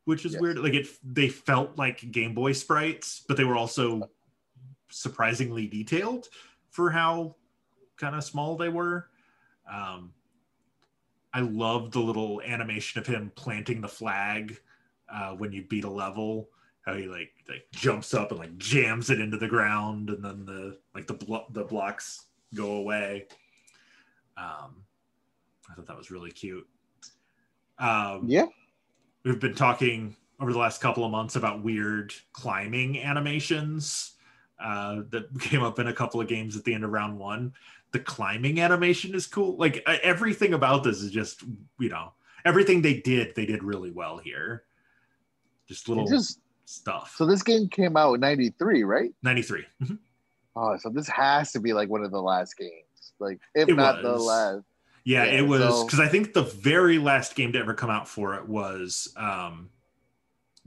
which 0.07 0.25
is 0.25 0.33
Yes. 0.33 0.41
weird. 0.41 0.59
Like 0.59 0.75
it 0.75 0.89
they 1.05 1.29
felt 1.29 1.77
like 1.77 2.11
Game 2.11 2.35
Boy 2.35 2.53
sprites, 2.53 3.23
but 3.29 3.37
they 3.37 3.45
were 3.45 3.57
also 3.57 4.11
surprisingly 4.91 5.67
detailed 5.67 6.27
for 6.71 6.91
how 6.91 7.37
kind 7.99 8.17
of 8.17 8.25
small 8.25 8.57
they 8.57 8.69
were. 8.71 9.11
Um, 9.71 10.15
I 11.35 11.41
loved 11.41 11.93
the 11.93 12.01
little 12.01 12.41
animation 12.41 12.99
of 13.01 13.07
him 13.07 13.31
planting 13.37 13.83
the 13.83 13.89
flag 13.89 14.59
uh, 15.17 15.31
when 15.33 15.51
you 15.53 15.63
beat 15.63 15.85
a 15.85 15.91
level. 15.91 16.49
How 16.85 16.95
he 16.95 17.09
like 17.09 17.33
like 17.49 17.67
jumps 17.73 18.15
up 18.15 18.31
and 18.31 18.39
like 18.39 18.57
jams 18.59 19.11
it 19.11 19.21
into 19.21 19.37
the 19.39 19.49
ground, 19.49 20.09
and 20.11 20.25
then 20.25 20.45
the 20.45 20.79
like 20.95 21.09
the 21.09 21.15
blo- 21.15 21.47
the 21.51 21.65
blocks 21.65 22.27
go 22.55 22.73
away. 22.77 23.27
Um, 24.37 24.85
I 25.69 25.75
thought 25.75 25.87
that 25.87 25.97
was 25.97 26.13
really 26.13 26.31
cute. 26.31 26.65
Um, 27.79 28.23
Yeah. 28.29 28.47
we've 29.25 29.41
been 29.41 29.55
talking 29.55 30.15
over 30.39 30.53
the 30.53 30.59
last 30.59 30.81
couple 30.81 31.05
of 31.05 31.11
months 31.11 31.35
about 31.35 31.65
weird 31.65 32.13
climbing 32.33 33.01
animations 33.03 34.13
uh, 34.61 35.03
that 35.11 35.27
came 35.41 35.63
up 35.65 35.79
in 35.81 35.89
a 35.89 35.93
couple 35.93 36.21
of 36.21 36.29
games 36.29 36.57
at 36.57 36.63
the 36.65 36.73
end 36.73 36.85
of 36.85 36.91
round 36.93 37.19
one. 37.19 37.53
The 37.93 37.99
climbing 37.99 38.61
animation 38.61 39.15
is 39.15 39.27
cool. 39.27 39.57
Like 39.57 39.83
everything 39.89 40.55
about 40.55 40.85
this 40.85 41.01
is 41.01 41.11
just, 41.11 41.43
you 41.81 41.89
know, 41.89 42.13
everything 42.45 42.81
they 42.81 43.01
did, 43.01 43.35
they 43.35 43.47
did 43.47 43.65
really 43.65 43.91
well 43.91 44.19
here. 44.19 44.66
Just 45.69 45.89
little 45.89 46.07
just 46.07 46.41
stuff. 46.65 47.15
so 47.17 47.27
this 47.27 47.43
game 47.43 47.69
came 47.69 47.97
out 47.97 48.15
in 48.15 48.21
'93, 48.21 48.83
right? 48.85 49.13
93. 49.23 49.65
Mhm. 49.83 49.99
Oh, 50.55 50.77
so 50.79 50.89
this 50.89 51.09
has 51.09 51.53
to 51.53 51.61
be 51.61 51.73
like 51.73 51.89
one 51.89 52.03
of 52.05 52.11
the 52.11 52.21
last 52.23 52.57
games, 52.57 53.13
like 53.19 53.39
if 53.55 53.69
It 53.69 53.75
not 53.75 54.03
the 54.03 54.17
last. 54.17 54.65
Yeah, 55.05 55.25
Yeah, 55.25 55.39
it 55.39 55.43
was 55.43 55.61
so- 55.61 55.85
because 55.85 56.01
I 56.01 56.09
think 56.09 56.33
the 56.33 56.43
very 56.43 56.99
last 56.99 57.35
game 57.37 57.53
to 57.53 57.59
ever 57.59 57.75
come 57.75 57.91
out 57.91 58.09
for 58.09 58.35
it 58.37 58.49
was 58.49 59.13
um, 59.17 59.71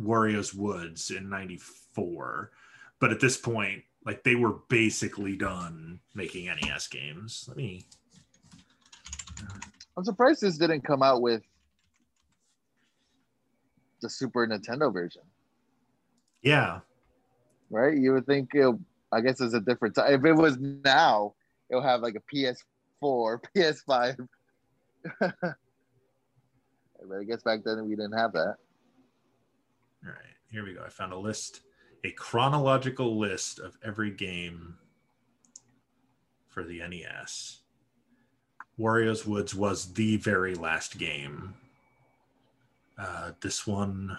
Wario's 0.01 0.53
Woods 0.53 1.11
in 1.11 1.27
'94. 1.29 2.51
But 2.99 3.11
at 3.11 3.19
this 3.19 3.35
point, 3.37 3.83
like 4.05 4.23
they 4.23 4.35
were 4.35 4.53
basically 4.69 5.35
done 5.35 5.99
making 6.13 6.45
NES 6.47 6.87
games. 6.87 7.45
Let 7.47 7.57
me. 7.57 7.85
I'm 9.97 10.03
surprised 10.05 10.41
this 10.41 10.57
didn't 10.57 10.81
come 10.81 11.03
out 11.03 11.21
with 11.21 11.41
the 14.01 14.09
Super 14.09 14.45
Nintendo 14.47 14.91
version, 14.91 15.21
Yeah, 16.41 16.79
right? 17.69 17.97
You 17.97 18.13
would 18.13 18.25
think 18.25 18.49
it. 18.53 18.75
I 19.11 19.21
guess 19.21 19.41
it's 19.41 19.53
a 19.55 19.59
different 19.59 19.95
time. 19.95 20.13
If 20.13 20.23
it 20.25 20.33
was 20.33 20.57
now, 20.59 21.33
it'll 21.69 21.81
have 21.83 22.01
like 22.01 22.15
a 22.15 22.21
PS4, 22.35 23.41
PS5. 23.57 24.27
but 25.19 25.33
I 27.19 27.23
guess 27.27 27.41
back 27.43 27.61
then 27.65 27.83
we 27.87 27.95
didn't 27.95 28.17
have 28.17 28.33
that. 28.33 28.55
All 30.05 30.11
right, 30.11 30.35
here 30.51 30.63
we 30.63 30.73
go. 30.73 30.83
I 30.85 30.89
found 30.89 31.11
a 31.13 31.17
list, 31.17 31.61
a 32.03 32.11
chronological 32.11 33.17
list 33.17 33.59
of 33.59 33.77
every 33.83 34.11
game 34.11 34.75
for 36.47 36.63
the 36.63 36.79
NES. 36.87 37.59
Wario's 38.79 39.25
Woods 39.25 39.53
was 39.53 39.93
the 39.93 40.17
very 40.17 40.55
last 40.55 40.97
game. 40.97 41.55
Uh, 42.99 43.31
this 43.41 43.65
one, 43.65 44.17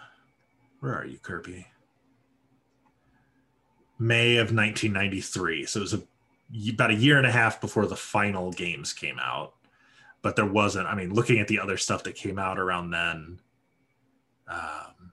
where 0.81 0.95
are 0.95 1.05
you, 1.05 1.19
Kirby? 1.19 1.67
May 3.99 4.37
of 4.37 4.55
1993. 4.55 5.67
So 5.67 5.81
it 5.81 5.83
was 5.83 5.95
a, 5.95 6.03
about 6.73 6.91
a 6.91 6.95
year 6.95 7.19
and 7.19 7.27
a 7.27 7.31
half 7.31 7.61
before 7.61 7.87
the 7.87 7.97
final 7.97 8.51
games 8.53 8.93
came 8.95 9.19
out. 9.19 9.55
But 10.23 10.37
there 10.37 10.47
wasn't, 10.47 10.87
I 10.87 10.95
mean, 10.95 11.13
looking 11.13 11.39
at 11.39 11.49
the 11.49 11.61
other 11.61 11.77
stuff 11.77 12.03
that 12.05 12.15
came 12.15 12.39
out 12.39 12.59
around 12.59 12.91
then, 12.91 13.41
um, 14.49 15.13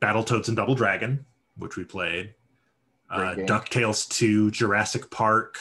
Battletoads 0.00 0.48
and 0.48 0.56
Double 0.56 0.74
Dragon, 0.74 1.24
which 1.56 1.76
we 1.76 1.84
played, 1.84 2.34
uh, 3.10 3.34
DuckTales 3.46 4.08
2, 4.08 4.50
Jurassic 4.50 5.10
Park, 5.10 5.58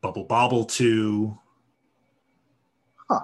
Bubble 0.00 0.24
Bobble 0.24 0.64
2, 0.64 1.36
Huh. 3.08 3.20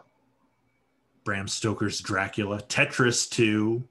Bram 1.24 1.48
Stoker's 1.48 2.00
Dracula, 2.00 2.60
Tetris 2.62 3.28
2, 3.30 3.82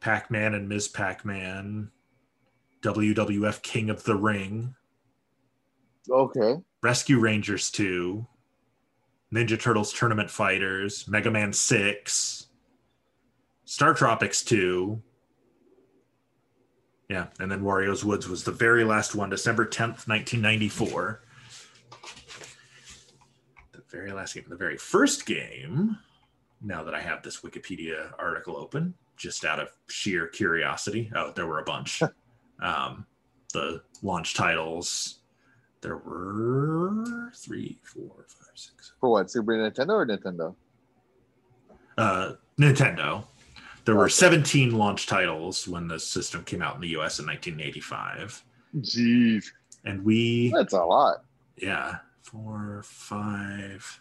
Pac 0.00 0.30
Man 0.30 0.54
and 0.54 0.68
Ms. 0.68 0.88
Pac 0.88 1.24
Man, 1.24 1.90
WWF 2.82 3.62
King 3.62 3.90
of 3.90 4.04
the 4.04 4.16
Ring, 4.16 4.74
Okay. 6.10 6.56
Rescue 6.82 7.18
Rangers 7.20 7.70
2, 7.70 8.26
Ninja 9.32 9.60
Turtles 9.60 9.92
Tournament 9.92 10.30
Fighters, 10.30 11.06
Mega 11.06 11.30
Man 11.30 11.52
6, 11.52 12.46
Star 13.64 13.94
Tropics 13.94 14.42
2. 14.42 15.00
Yeah, 17.08 17.26
and 17.38 17.50
then 17.50 17.62
Wario's 17.62 18.04
Woods 18.04 18.28
was 18.28 18.44
the 18.44 18.52
very 18.52 18.84
last 18.84 19.14
one, 19.14 19.30
December 19.30 19.66
10th, 19.66 20.08
1994. 20.08 21.22
Very 23.90 24.12
last 24.12 24.34
game. 24.34 24.44
The 24.48 24.56
very 24.56 24.76
first 24.76 25.26
game, 25.26 25.98
now 26.62 26.82
that 26.84 26.94
I 26.94 27.00
have 27.00 27.22
this 27.22 27.40
Wikipedia 27.40 28.12
article 28.18 28.56
open, 28.56 28.94
just 29.16 29.44
out 29.44 29.58
of 29.58 29.68
sheer 29.88 30.26
curiosity. 30.28 31.10
Oh, 31.14 31.32
there 31.34 31.46
were 31.46 31.58
a 31.58 31.64
bunch. 31.64 32.02
um, 32.62 33.06
the 33.52 33.82
launch 34.02 34.34
titles. 34.34 35.16
There 35.80 35.96
were 35.96 37.30
three, 37.34 37.78
four, 37.82 38.26
five, 38.28 38.52
six, 38.54 38.92
For 39.00 39.08
what? 39.10 39.30
Super 39.30 39.52
Nintendo 39.54 39.90
or 39.90 40.06
Nintendo? 40.06 40.54
uh, 41.98 42.34
Nintendo. 42.58 43.24
There 43.86 43.96
were 43.96 44.08
17 44.10 44.76
launch 44.76 45.06
titles 45.06 45.66
when 45.66 45.88
the 45.88 45.98
system 45.98 46.44
came 46.44 46.62
out 46.62 46.74
in 46.76 46.80
the 46.82 46.88
US 46.98 47.18
in 47.18 47.26
1985. 47.26 48.44
Jeez. 48.80 49.46
And 49.84 50.04
we, 50.04 50.50
That's 50.54 50.74
a 50.74 50.84
lot. 50.84 51.24
yeah, 51.56 51.96
four, 52.22 52.82
five, 52.84 54.00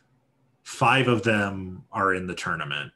five 0.63 1.07
of 1.07 1.23
them 1.23 1.83
are 1.91 2.13
in 2.13 2.27
the 2.27 2.35
tournament. 2.35 2.91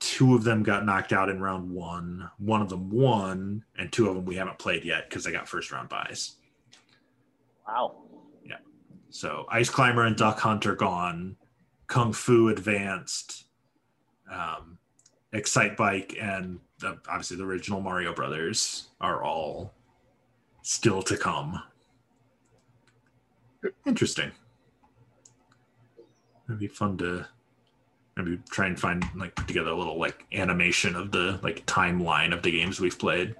Two 0.00 0.34
of 0.34 0.44
them 0.44 0.62
got 0.62 0.84
knocked 0.84 1.12
out 1.12 1.28
in 1.28 1.40
round 1.40 1.70
one. 1.70 2.30
One 2.38 2.60
of 2.60 2.68
them 2.68 2.90
won, 2.90 3.64
and 3.78 3.90
two 3.90 4.08
of 4.08 4.14
them 4.14 4.24
we 4.24 4.36
haven't 4.36 4.58
played 4.58 4.84
yet 4.84 5.08
because 5.08 5.24
they 5.24 5.32
got 5.32 5.48
first 5.48 5.72
round 5.72 5.88
buys. 5.88 6.36
Wow. 7.66 8.02
Yeah. 8.44 8.58
So 9.08 9.46
Ice 9.50 9.70
Climber 9.70 10.04
and 10.04 10.16
Duck 10.16 10.38
Hunter 10.40 10.74
gone, 10.74 11.36
Kung 11.86 12.12
Fu 12.12 12.48
Advanced, 12.48 13.44
um, 14.30 14.78
Excite 15.32 15.76
Bike, 15.76 16.16
and 16.20 16.60
the, 16.80 16.98
obviously 17.08 17.38
the 17.38 17.44
original 17.44 17.80
Mario 17.80 18.14
Brothers 18.14 18.88
are 19.00 19.24
all 19.24 19.72
still 20.62 21.02
to 21.02 21.16
come. 21.16 21.62
Interesting. 23.86 24.30
It'd 26.48 26.58
be 26.58 26.66
fun 26.66 26.98
to 26.98 27.26
maybe 28.16 28.38
try 28.50 28.66
and 28.66 28.78
find 28.78 29.04
like 29.16 29.34
put 29.34 29.48
together 29.48 29.70
a 29.70 29.74
little 29.76 29.98
like 29.98 30.26
animation 30.32 30.94
of 30.94 31.10
the 31.10 31.38
like 31.42 31.64
timeline 31.66 32.32
of 32.32 32.42
the 32.42 32.50
games 32.50 32.80
we've 32.80 32.98
played. 32.98 33.34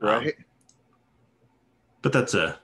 Um, 0.00 0.08
Right. 0.08 0.34
but 2.02 2.12
that's 2.12 2.34
a 2.34 2.58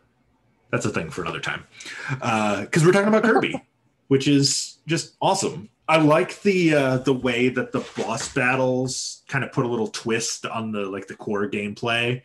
that's 0.71 0.85
a 0.85 0.91
thing 0.91 1.09
for 1.11 1.23
another 1.23 1.41
time 1.41 1.65
because 2.11 2.85
we're 2.85 2.93
talking 2.93 3.09
about 3.09 3.23
kirby 3.23 3.63
which 4.09 4.27
is 4.27 4.79
just 4.87 5.15
awesome 5.23 5.71
I 5.89 5.97
like 5.99 6.43
the 6.43 6.75
uh, 6.75 6.99
the 6.99 7.15
way 7.15 7.49
that 7.49 7.73
the 7.73 7.81
boss 7.97 8.33
battles 8.35 9.23
kind 9.29 9.43
of 9.43 9.53
put 9.53 9.65
a 9.65 9.69
little 9.69 9.89
twist 9.89 10.45
on 10.45 10.71
the 10.71 10.81
like 10.81 11.07
the 11.07 11.15
core 11.15 11.49
gameplay. 11.49 12.21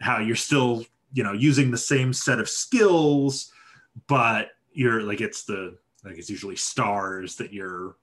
How 0.00 0.20
you're 0.20 0.36
still 0.36 0.86
you 1.12 1.24
know 1.24 1.32
using 1.32 1.72
the 1.72 1.76
same 1.78 2.12
set 2.12 2.38
of 2.38 2.48
skills, 2.48 3.50
but 4.06 4.50
you're 4.72 5.02
like 5.02 5.20
it's 5.20 5.44
the 5.44 5.76
like 6.04 6.18
it's 6.18 6.30
usually 6.30 6.56
stars 6.56 7.36
that 7.36 7.52
you're 7.52 7.96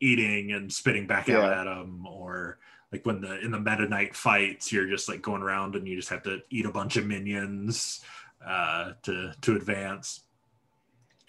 eating 0.00 0.52
and 0.52 0.72
spitting 0.72 1.06
back 1.06 1.28
out 1.28 1.52
at 1.52 1.64
them, 1.64 2.06
or 2.06 2.58
like 2.90 3.06
when 3.06 3.20
the 3.20 3.40
in 3.40 3.50
the 3.50 3.60
Meta 3.60 3.88
Knight 3.88 4.14
fights, 4.14 4.72
you're 4.72 4.88
just 4.88 5.08
like 5.08 5.22
going 5.22 5.42
around 5.42 5.76
and 5.76 5.86
you 5.86 5.96
just 5.96 6.08
have 6.08 6.22
to 6.24 6.40
eat 6.50 6.66
a 6.66 6.70
bunch 6.70 6.96
of 6.96 7.06
minions 7.06 8.00
uh, 8.46 8.92
to 9.02 9.32
to 9.40 9.56
advance. 9.56 10.22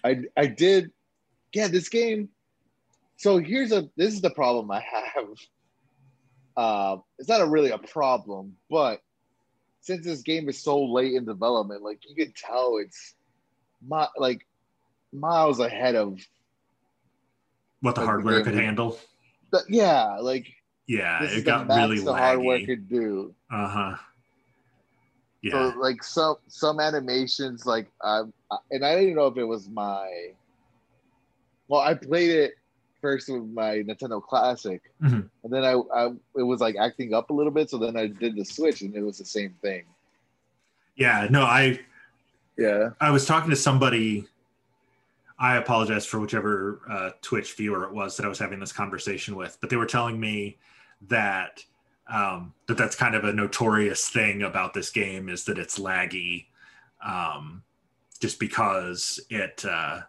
I 0.02 0.22
I 0.36 0.46
did. 0.46 0.90
Yeah, 1.52 1.68
this 1.68 1.88
game. 1.88 2.28
So 3.16 3.38
here's 3.38 3.72
a. 3.72 3.88
This 3.96 4.12
is 4.12 4.20
the 4.20 4.30
problem 4.30 4.70
I 4.70 4.80
have. 4.80 5.26
Uh, 6.56 6.96
it's 7.18 7.28
not 7.28 7.40
a 7.40 7.46
really 7.46 7.70
a 7.70 7.78
problem, 7.78 8.54
but 8.70 9.00
since 9.80 10.04
this 10.04 10.22
game 10.22 10.48
is 10.48 10.62
so 10.62 10.82
late 10.82 11.14
in 11.14 11.24
development, 11.24 11.82
like 11.82 11.98
you 12.08 12.14
can 12.14 12.32
tell 12.32 12.78
it's, 12.78 13.14
mi- 13.82 14.06
like, 14.18 14.46
miles 15.12 15.60
ahead 15.60 15.94
of. 15.94 16.18
What 17.80 17.94
the 17.94 18.00
Like 18.00 18.08
hardware 18.08 18.42
could 18.42 18.54
handle. 18.54 18.98
The, 19.50 19.62
yeah, 19.68 20.16
like 20.20 20.46
Yeah, 20.86 21.22
it 21.22 21.26
it 21.26 21.32
is 21.38 21.44
the 21.44 21.50
got 21.50 21.68
really 21.68 21.98
the 21.98 22.12
hardware 22.12 22.64
could 22.64 22.88
do. 22.88 23.34
Uh 23.50 23.68
huh. 23.68 23.96
Yeah. 25.42 25.72
So 25.72 25.78
like 25.78 26.02
some 26.02 26.36
some 26.48 26.80
animations, 26.80 27.66
like 27.66 27.90
I- 28.02 28.22
and 28.70 28.84
I 28.84 28.96
didn't 28.96 29.16
know 29.16 29.26
if 29.26 29.36
it 29.36 29.44
was 29.44 29.68
my. 29.68 30.32
Well, 31.68 31.80
I 31.80 31.94
played 31.94 32.30
it 32.30 32.54
first 33.00 33.28
with 33.28 33.44
my 33.44 33.76
Nintendo 33.82 34.22
Classic, 34.22 34.80
Mhm. 35.02 35.28
and 35.42 35.52
then 35.52 35.62
I, 35.64 35.72
I 35.94 36.06
it 36.36 36.42
was 36.42 36.60
like 36.60 36.76
acting 36.76 37.12
up 37.12 37.28
a 37.28 37.34
little 37.34 37.52
bit. 37.52 37.68
So 37.68 37.76
then 37.78 37.96
I 37.98 38.06
did 38.06 38.34
the 38.36 38.44
Switch, 38.44 38.80
and 38.80 38.94
it 38.96 39.02
was 39.02 39.18
the 39.18 39.24
same 39.26 39.54
thing. 39.60 39.84
yeah. 40.96 41.26
No, 41.30 41.42
I 41.42 41.80
Yeah, 42.56 42.90
I 43.00 43.10
was 43.10 43.26
talking 43.26 43.50
to 43.50 43.56
somebody. 43.56 44.26
I 45.38 45.56
apologize 45.56 46.06
for 46.06 46.20
whichever 46.20 46.80
uh, 46.88 47.10
Twitch 47.20 47.54
viewer 47.54 47.84
it 47.84 47.92
was 47.92 48.16
that 48.16 48.24
I 48.24 48.28
was 48.28 48.38
having 48.38 48.60
this 48.60 48.72
conversation 48.72 49.34
with, 49.34 49.58
but 49.60 49.68
they 49.68 49.76
were 49.76 49.86
telling 49.86 50.18
me 50.18 50.58
that 51.08 51.64
um, 52.06 52.52
that 52.66 52.76
that's 52.76 52.96
kind 52.96 53.14
of 53.14 53.24
a 53.24 53.32
notorious 53.32 54.08
thing 54.08 54.42
about 54.42 54.74
this 54.74 54.90
game 54.90 55.28
is 55.28 55.44
that 55.44 55.58
it's 55.58 55.78
laggy, 55.78 56.46
um, 57.04 57.62
just 58.20 58.38
because 58.38 59.18
it 59.30 59.64
uh, 59.68 60.02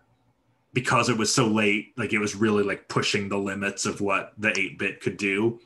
because 0.73 1.09
it 1.09 1.17
was 1.17 1.33
so 1.33 1.47
late. 1.47 1.97
Like 1.97 2.13
it 2.13 2.19
was 2.19 2.35
really 2.35 2.63
like 2.63 2.87
pushing 2.87 3.29
the 3.29 3.37
limits 3.37 3.85
of 3.85 4.01
what 4.01 4.33
the 4.37 4.57
eight 4.59 4.77
bit 4.77 5.01
could 5.01 5.17
do. 5.17 5.59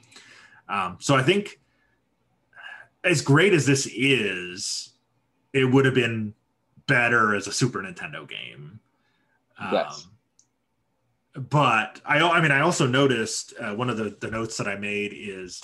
Um, 0.70 0.98
so 1.00 1.16
I 1.16 1.24
think 1.24 1.60
as 3.04 3.22
great 3.22 3.54
as 3.54 3.66
this 3.66 3.88
is, 3.88 4.94
it 5.52 5.66
would 5.66 5.86
have 5.86 5.96
been 5.96 6.34
better 6.90 7.36
as 7.36 7.48
a 7.48 7.54
Super 7.54 7.80
Nintendo 7.80 8.28
game. 8.28 8.82
Um, 9.58 9.74
Yes. 9.74 10.08
But 11.36 12.02
I, 12.06 12.20
I 12.20 12.42
mean, 12.42 12.52
I 12.52 12.62
also 12.62 12.88
noticed 12.88 13.54
uh, 13.62 13.76
one 13.76 13.90
of 13.90 13.98
the, 13.98 14.18
the 14.20 14.32
notes 14.32 14.58
that 14.58 14.68
I 14.68 14.76
made 14.76 15.14
is 15.16 15.64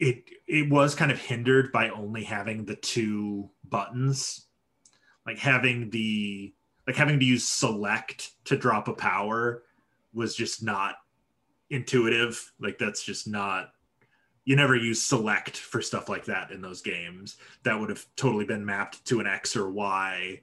it 0.00 0.24
it 0.48 0.70
was 0.70 0.94
kind 0.94 1.12
of 1.12 1.20
hindered 1.20 1.70
by 1.70 1.90
only 1.90 2.24
having 2.24 2.64
the 2.64 2.76
two 2.76 3.50
buttons, 3.68 4.46
like 5.26 5.38
having 5.38 5.90
the 5.90 6.54
like 6.86 6.96
having 6.96 7.20
to 7.20 7.26
use 7.26 7.46
select 7.46 8.32
to 8.46 8.56
drop 8.56 8.88
a 8.88 8.94
power 8.94 9.62
was 10.14 10.34
just 10.34 10.62
not 10.62 10.94
intuitive. 11.68 12.52
Like 12.58 12.78
that's 12.78 13.04
just 13.04 13.28
not 13.28 13.72
you 14.50 14.56
never 14.56 14.74
use 14.74 15.00
select 15.00 15.56
for 15.56 15.80
stuff 15.80 16.08
like 16.08 16.24
that 16.24 16.50
in 16.50 16.60
those 16.60 16.82
games. 16.82 17.36
That 17.62 17.78
would 17.78 17.88
have 17.88 18.04
totally 18.16 18.44
been 18.44 18.66
mapped 18.66 19.04
to 19.04 19.20
an 19.20 19.26
X 19.28 19.54
or 19.54 19.70
Y 19.70 20.40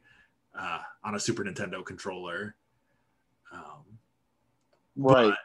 uh, 0.57 0.79
on 1.03 1.15
a 1.15 1.19
Super 1.19 1.43
Nintendo 1.43 1.83
controller. 1.85 2.55
Um, 3.51 3.83
right. 4.95 5.31
but, 5.31 5.37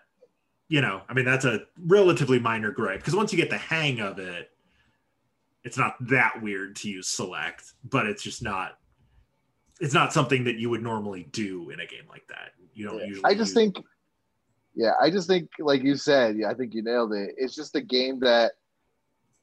you 0.69 0.81
know, 0.81 1.03
I 1.09 1.13
mean, 1.13 1.25
that's 1.25 1.45
a 1.45 1.63
relatively 1.77 2.39
minor 2.39 2.71
gripe 2.71 3.01
because 3.01 3.17
once 3.17 3.33
you 3.33 3.37
get 3.37 3.51
the 3.51 3.59
hang 3.59 3.99
of 3.99 4.21
it, 4.21 4.53
it's 5.65 5.77
not 5.77 5.97
that 6.07 6.41
weird 6.41 6.77
to 6.77 6.89
use 6.89 7.09
select, 7.09 7.73
but 7.91 8.07
it's 8.07 8.23
just 8.23 8.45
not. 8.45 8.79
It's 9.81 9.93
not 9.93 10.13
something 10.13 10.45
that 10.45 10.55
you 10.59 10.71
would 10.71 10.85
normally 10.85 11.27
do 11.33 11.71
in 11.71 11.81
a 11.81 11.87
game 11.87 12.05
like 12.09 12.29
that. 12.29 12.53
You 12.75 12.87
don't 12.87 13.01
Yeah. 13.01 13.07
usually. 13.07 13.25
I 13.25 13.35
just 13.35 13.49
use- 13.49 13.55
think, 13.55 13.77
yeah, 14.77 14.93
I 15.01 15.11
just 15.11 15.27
think, 15.27 15.51
like 15.59 15.83
you 15.83 15.97
said, 15.97 16.37
yeah, 16.37 16.49
I 16.49 16.55
think 16.55 16.75
you 16.75 16.83
nailed 16.83 17.13
it. 17.13 17.35
It's 17.37 17.57
just 17.57 17.75
a 17.75 17.81
game 17.81 18.21
that 18.21 18.53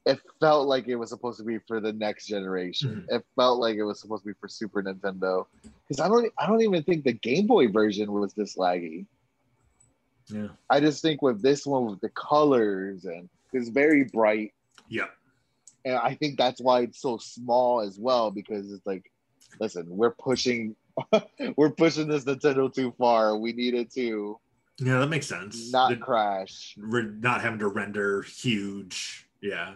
it 0.06 0.18
felt 0.40 0.66
like 0.66 0.88
it 0.88 0.96
was 0.96 1.10
supposed 1.10 1.38
to 1.38 1.44
be 1.44 1.58
for 1.68 1.78
the 1.80 1.92
next 1.92 2.26
generation. 2.26 3.04
Mm-hmm. 3.08 3.14
It 3.16 3.24
felt 3.36 3.60
like 3.60 3.76
it 3.76 3.82
was 3.84 4.00
supposed 4.00 4.22
to 4.24 4.28
be 4.28 4.34
for 4.40 4.48
Super 4.48 4.82
Nintendo. 4.82 5.46
Because 5.86 6.00
I 6.00 6.08
don't, 6.08 6.32
I 6.38 6.46
don't 6.46 6.62
even 6.62 6.82
think 6.82 7.04
the 7.04 7.12
Game 7.12 7.46
Boy 7.46 7.68
version 7.68 8.10
was 8.12 8.32
this 8.32 8.56
laggy. 8.56 9.06
Yeah. 10.28 10.48
I 10.70 10.80
just 10.80 11.02
think 11.02 11.22
with 11.22 11.42
this 11.42 11.66
one, 11.66 11.86
with 11.86 12.00
the 12.00 12.08
colors 12.10 13.04
and 13.04 13.28
it's 13.52 13.68
very 13.68 14.04
bright, 14.04 14.54
Yeah. 14.88 15.06
and 15.84 15.96
I 15.96 16.14
think 16.14 16.38
that's 16.38 16.60
why 16.60 16.80
it's 16.82 17.00
so 17.02 17.18
small 17.18 17.80
as 17.80 17.98
well. 17.98 18.30
Because 18.30 18.72
it's 18.72 18.86
like, 18.86 19.10
listen, 19.58 19.86
we're 19.88 20.12
pushing, 20.12 20.76
we're 21.56 21.70
pushing 21.70 22.06
this 22.08 22.24
Nintendo 22.24 22.72
too 22.72 22.94
far. 22.96 23.36
We 23.36 23.52
needed 23.52 23.90
to 23.94 24.38
Yeah, 24.78 24.98
that 25.00 25.08
makes 25.08 25.26
sense. 25.26 25.72
not 25.72 25.90
The- 25.90 25.96
crash. 25.96 26.74
re- 26.78 27.10
not 27.20 27.40
having 27.42 27.58
to 27.58 27.68
render 27.68 28.22
huge. 28.22 29.26
Yeah. 29.42 29.74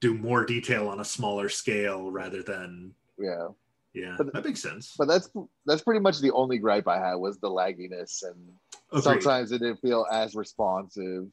Do 0.00 0.14
more 0.14 0.44
detail 0.44 0.88
on 0.88 1.00
a 1.00 1.04
smaller 1.04 1.48
scale 1.48 2.10
rather 2.10 2.42
than 2.42 2.94
Yeah, 3.18 3.48
yeah. 3.94 4.14
But- 4.16 4.32
that 4.32 4.44
makes 4.44 4.62
sense. 4.62 4.94
but 4.96 5.08
that's 5.08 5.28
that's 5.66 5.82
pretty 5.82 6.00
much 6.00 6.20
the 6.20 6.32
only 6.32 6.58
gripe 6.58 6.86
I 6.86 6.98
had 6.98 7.14
was 7.14 7.38
the 7.38 7.48
lagginess, 7.50 8.22
and 8.22 8.52
Agreed. 8.92 9.02
sometimes 9.02 9.52
it 9.52 9.58
didn't 9.58 9.80
feel 9.80 10.06
as 10.10 10.34
responsive. 10.36 11.26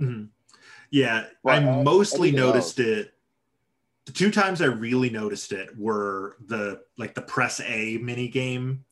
Mhm. 0.00 0.28
Yeah, 0.90 1.28
But, 1.44 1.62
I 1.62 1.82
mostly 1.84 2.32
noticed 2.32 2.80
it. 2.80 3.14
The 4.06 4.12
two 4.12 4.32
times 4.32 4.60
I 4.60 4.64
really 4.66 5.10
noticed 5.10 5.52
it 5.52 5.76
were 5.78 6.36
the 6.46 6.82
like 6.98 7.14
the 7.14 7.22
press 7.22 7.60
A 7.60 7.98
mini 7.98 8.26
game, 8.28 8.84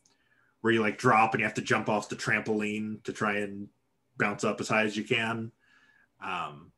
where 0.61 0.71
you 0.71 0.79
like 0.81 0.97
drop 0.97 1.33
and 1.33 1.41
you 1.41 1.45
have 1.45 1.55
to 1.55 1.61
jump 1.61 1.89
off 1.89 2.07
the 2.07 2.15
trampoline 2.15 3.03
to 3.03 3.11
try 3.11 3.37
and 3.39 3.67
bounce 4.17 4.45
up 4.45 4.61
as 4.61 4.69
high 4.69 4.83
as 4.83 4.95
you 4.95 5.03
can. 5.03 5.51
Um, 6.23 6.71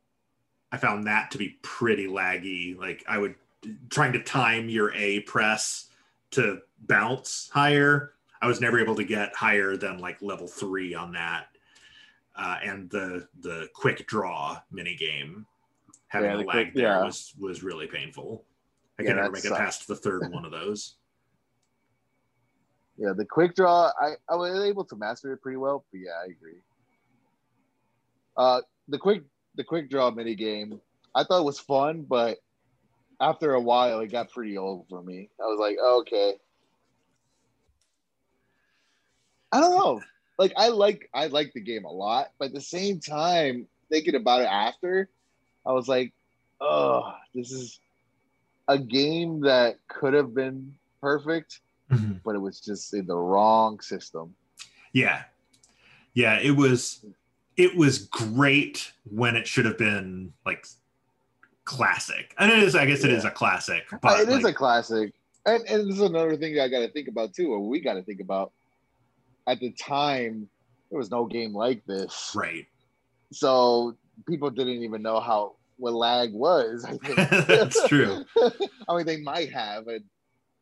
I 0.71 0.77
found 0.77 1.05
that 1.07 1.31
to 1.31 1.37
be 1.37 1.57
pretty 1.61 2.07
laggy. 2.07 2.77
Like 2.77 3.03
I 3.07 3.17
would 3.17 3.35
trying 3.89 4.13
to 4.13 4.23
time 4.23 4.69
your 4.69 4.93
A 4.93 5.19
press 5.21 5.87
to 6.31 6.61
bounce 6.87 7.49
higher. 7.53 8.13
I 8.41 8.47
was 8.47 8.59
never 8.61 8.79
able 8.79 8.95
to 8.95 9.03
get 9.03 9.35
higher 9.35 9.75
than 9.77 9.99
like 9.99 10.21
level 10.21 10.47
three 10.47 10.93
on 10.95 11.11
that. 11.13 11.47
Uh, 12.35 12.57
and 12.63 12.89
the 12.89 13.27
the 13.41 13.67
quick 13.73 14.07
draw 14.07 14.57
mini 14.71 14.95
game 14.95 15.45
having 16.07 16.29
Yeah, 16.29 16.35
a 16.35 16.39
the 16.39 16.45
lag 16.45 16.53
quick- 16.67 16.73
there 16.73 16.83
yeah. 16.87 17.03
was 17.03 17.33
was 17.37 17.61
really 17.63 17.87
painful. 17.87 18.45
I 18.97 19.03
Yeah, 19.03 19.07
can 19.09 19.15
never 19.17 19.27
that 19.27 19.33
make 19.33 19.45
it 19.45 19.53
past 19.57 19.87
the 19.87 19.95
third 19.95 20.31
one 20.31 20.45
of 20.45 20.51
those. 20.51 20.95
Yeah, 22.97 23.13
the 23.15 23.25
quick 23.25 23.55
draw, 23.55 23.89
I, 23.99 24.11
I 24.29 24.35
was 24.35 24.63
able 24.63 24.85
to 24.85 24.95
master 24.95 25.33
it 25.33 25.41
pretty 25.41 25.57
well, 25.57 25.85
but 25.91 25.99
yeah, 26.01 26.11
I 26.21 26.25
agree. 26.25 26.61
Uh, 28.37 28.61
the 28.89 28.97
quick 28.99 29.23
the 29.55 29.63
quick 29.63 29.89
draw 29.89 30.11
mini 30.11 30.35
game, 30.35 30.79
I 31.13 31.23
thought 31.23 31.41
it 31.41 31.45
was 31.45 31.59
fun, 31.59 32.05
but 32.07 32.37
after 33.19 33.53
a 33.53 33.61
while, 33.61 33.99
it 33.99 34.11
got 34.11 34.31
pretty 34.31 34.57
old 34.57 34.87
for 34.89 35.01
me. 35.01 35.29
I 35.39 35.45
was 35.45 35.59
like, 35.59 35.77
oh, 35.81 35.99
okay. 36.01 36.33
I 39.51 39.59
don't 39.59 39.77
know. 39.77 40.01
Like 40.39 40.53
I 40.57 40.69
like 40.69 41.09
I 41.13 41.27
like 41.27 41.51
the 41.53 41.61
game 41.61 41.85
a 41.85 41.91
lot, 41.91 42.31
but 42.39 42.45
at 42.45 42.53
the 42.53 42.61
same 42.61 42.99
time, 42.99 43.67
thinking 43.89 44.15
about 44.15 44.41
it 44.41 44.47
after, 44.49 45.09
I 45.65 45.73
was 45.73 45.87
like, 45.87 46.13
oh, 46.59 47.13
this 47.35 47.51
is 47.51 47.79
a 48.67 48.79
game 48.79 49.41
that 49.41 49.75
could 49.87 50.13
have 50.13 50.33
been 50.33 50.73
perfect 51.01 51.59
mm-hmm. 51.91 52.13
but 52.23 52.35
it 52.35 52.39
was 52.39 52.59
just 52.59 52.93
in 52.93 53.05
the 53.05 53.15
wrong 53.15 53.79
system. 53.81 54.33
Yeah. 54.93 55.23
Yeah, 56.13 56.39
it 56.39 56.51
was 56.51 57.05
it 57.57 57.75
was 57.75 57.99
great 58.07 58.91
when 59.03 59.35
it 59.35 59.47
should 59.47 59.65
have 59.65 59.77
been 59.77 60.33
like 60.45 60.65
classic. 61.65 62.33
And 62.37 62.51
it 62.51 62.59
is 62.59 62.75
I 62.75 62.85
guess 62.85 63.03
it 63.03 63.11
is 63.11 63.23
Yeah. 63.23 63.29
a 63.29 63.33
classic, 63.33 63.83
Uh, 63.93 63.97
but 64.01 64.19
it 64.21 64.29
is 64.29 64.43
like, 64.43 64.53
a 64.55 64.57
classic, 64.57 65.13
and, 65.45 65.63
and 65.67 65.87
this 65.87 65.95
is 65.95 66.01
another 66.01 66.35
thing 66.37 66.59
I 66.59 66.67
got 66.67 66.79
to 66.79 66.89
think 66.89 67.07
about 67.07 67.33
too, 67.33 67.51
or 67.51 67.59
we 67.59 67.79
got 67.79 67.93
to 67.95 68.03
think 68.03 68.21
about. 68.21 68.51
At 69.47 69.59
the 69.59 69.71
time, 69.71 70.47
there 70.89 70.99
was 70.99 71.09
no 71.09 71.25
game 71.25 71.53
like 71.53 71.83
this, 71.85 72.31
right. 72.35 72.65
so 73.33 73.97
people 74.27 74.49
didn't 74.51 74.83
even 74.83 75.01
know 75.01 75.19
how 75.19 75.55
what 75.77 75.93
lag 75.93 76.31
was. 76.31 76.85
I 76.85 76.91
think 76.97 77.15
That's 77.47 77.87
true. 77.87 78.23
I 78.87 78.95
mean, 78.95 79.05
they 79.07 79.19
might 79.21 79.51
have, 79.51 79.85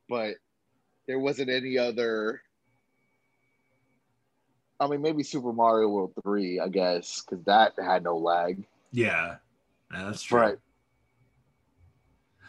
but 0.08 0.36
there 1.08 1.20
wasn't 1.20 1.50
any 1.50 1.78
other 1.78 2.42
I 4.80 4.88
mean, 4.88 5.02
maybe 5.02 5.24
Super 5.24 5.52
Mario 5.52 5.90
World 5.90 6.14
three, 6.24 6.60
I 6.60 6.68
guess, 6.70 7.22
because 7.22 7.44
that 7.46 7.74
had 7.78 8.04
no 8.04 8.18
lag. 8.18 8.64
Yeah, 8.92 9.36
yeah, 9.92 10.06
that's 10.06 10.24
true. 10.24 10.40
Right. 10.40 10.58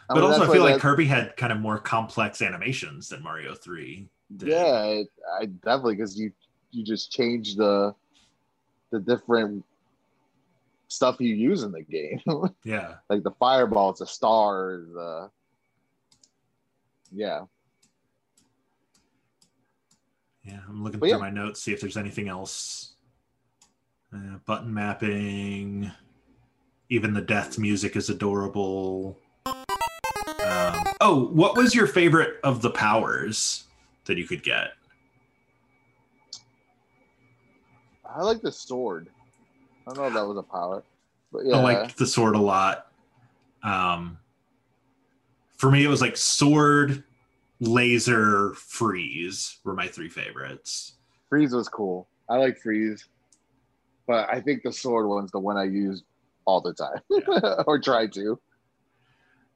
I 0.09 0.13
But 0.13 0.21
mean, 0.21 0.31
also, 0.31 0.49
I 0.49 0.53
feel 0.53 0.63
like 0.63 0.75
that- 0.75 0.81
Kirby 0.81 1.05
had 1.05 1.35
kind 1.37 1.51
of 1.51 1.59
more 1.59 1.77
complex 1.77 2.41
animations 2.41 3.09
than 3.09 3.21
Mario 3.23 3.53
Three. 3.55 4.07
did. 4.37 4.49
yeah, 4.49 4.83
it, 4.83 5.07
I 5.39 5.45
definitely 5.45 5.95
because 5.95 6.17
you 6.19 6.31
you 6.71 6.83
just 6.85 7.11
change 7.11 7.55
the 7.55 7.93
the 8.91 8.99
different 8.99 9.63
stuff 10.87 11.17
you 11.19 11.33
use 11.35 11.63
in 11.63 11.71
the 11.71 11.81
game, 11.81 12.21
yeah. 12.63 12.95
like 13.09 13.23
the 13.23 13.31
fireballs, 13.31 13.99
the 13.99 14.07
stars, 14.07 14.87
the 14.93 15.29
yeah. 17.13 17.41
Yeah, 20.43 20.59
I'm 20.67 20.83
looking 20.83 20.99
But 20.99 21.07
through 21.07 21.17
yeah. 21.17 21.21
my 21.21 21.29
notes, 21.29 21.61
see 21.61 21.71
if 21.71 21.81
there's 21.81 21.97
anything 21.97 22.27
else. 22.27 22.93
Uh, 24.13 24.37
button 24.45 24.73
mapping, 24.73 25.91
even 26.89 27.13
the 27.13 27.21
death 27.21 27.57
music 27.57 27.95
is 27.95 28.09
adorable. 28.09 29.17
Um, 29.45 30.83
oh, 30.99 31.29
what 31.31 31.55
was 31.55 31.73
your 31.73 31.87
favorite 31.87 32.39
of 32.43 32.61
the 32.61 32.71
powers 32.71 33.65
that 34.05 34.17
you 34.17 34.27
could 34.27 34.43
get? 34.43 34.73
I 38.05 38.21
like 38.23 38.41
the 38.41 38.51
sword. 38.51 39.07
I 39.87 39.93
don't 39.93 39.97
know 39.97 40.07
if 40.07 40.13
that 40.13 40.27
was 40.27 40.37
a 40.37 40.43
power, 40.43 40.83
but 41.31 41.45
yeah, 41.45 41.55
I 41.55 41.61
liked 41.61 41.97
the 41.97 42.05
sword 42.05 42.35
a 42.35 42.39
lot. 42.39 42.87
Um, 43.63 44.17
for 45.55 45.71
me, 45.71 45.85
it 45.85 45.87
was 45.87 46.01
like 46.01 46.17
sword, 46.17 47.03
laser, 47.61 48.53
freeze 48.55 49.59
were 49.63 49.73
my 49.73 49.87
three 49.87 50.09
favorites. 50.09 50.95
freeze 51.29 51.53
was 51.53 51.69
cool. 51.69 52.07
I 52.27 52.37
like 52.37 52.57
freeze, 52.57 53.07
but 54.07 54.27
I 54.29 54.41
think 54.41 54.63
the 54.63 54.73
sword 54.73 55.07
one's 55.07 55.31
the 55.31 55.39
one 55.39 55.57
I 55.57 55.65
use 55.65 56.03
all 56.45 56.59
the 56.59 56.73
time, 56.73 57.63
or 57.67 57.79
try 57.79 58.07
to. 58.07 58.39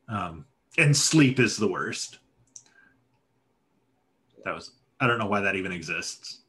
Um, 0.08 0.46
and 0.78 0.96
sleep 0.96 1.40
is 1.40 1.58
the 1.58 1.68
worst. 1.68 2.20
That 4.44 4.54
was 4.54 4.72
I 5.00 5.08
don't 5.08 5.18
know 5.20 5.26
why 5.26 5.42
that 5.42 5.56
even 5.56 5.72
exists. 5.72 6.42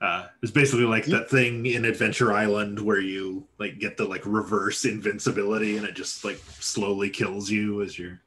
Uh, 0.00 0.26
it's 0.42 0.52
basically 0.52 0.84
like 0.84 1.06
that 1.06 1.30
thing 1.30 1.64
in 1.66 1.84
Adventure 1.84 2.32
Island 2.32 2.78
where 2.78 3.00
you 3.00 3.46
like 3.58 3.78
get 3.78 3.96
the 3.96 4.04
like 4.04 4.22
reverse 4.26 4.84
invincibility 4.84 5.76
and 5.76 5.86
it 5.86 5.94
just 5.94 6.24
like 6.24 6.38
slowly 6.60 7.08
kills 7.08 7.50
you 7.50 7.80
as 7.82 7.98
you're. 7.98 8.20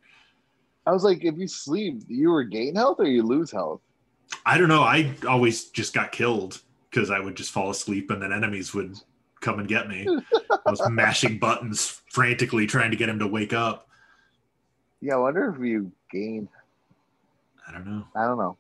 I 0.88 0.92
was 0.92 1.04
like, 1.04 1.26
if 1.26 1.38
you 1.38 1.48
sleep, 1.48 2.08
do 2.08 2.14
you 2.14 2.32
regain 2.34 2.74
health 2.76 3.00
or 3.02 3.06
you 3.08 3.22
lose 3.22 3.52
health? 3.52 3.82
I 4.46 4.58
don't 4.58 4.70
know. 4.70 4.84
I 4.84 5.14
always 5.28 5.66
just 5.66 5.94
got 5.94 6.12
killed 6.14 6.62
because 6.90 7.12
I 7.12 7.20
would 7.20 7.36
just 7.36 7.52
fall 7.52 7.70
asleep 7.70 8.10
and 8.10 8.22
then 8.22 8.32
enemies 8.32 8.74
would 8.74 8.98
come 9.42 9.60
and 9.60 9.68
get 9.68 9.90
me. 9.90 10.08
I 10.08 10.70
was 10.72 10.82
mashing 10.90 11.40
buttons 11.40 12.02
frantically 12.10 12.66
trying 12.68 12.92
to 12.92 12.98
get 12.98 13.10
him 13.10 13.20
to 13.20 13.28
wake 13.28 13.52
up. 13.52 13.90
Yeah, 15.02 15.16
I 15.16 15.18
wonder 15.18 15.54
if 15.54 15.60
you 15.64 15.92
gain. 16.12 16.48
I 17.68 17.74
don't 17.74 17.86
know. 17.86 18.06
I 18.16 18.26
don't 18.26 18.38
know. 18.38 18.58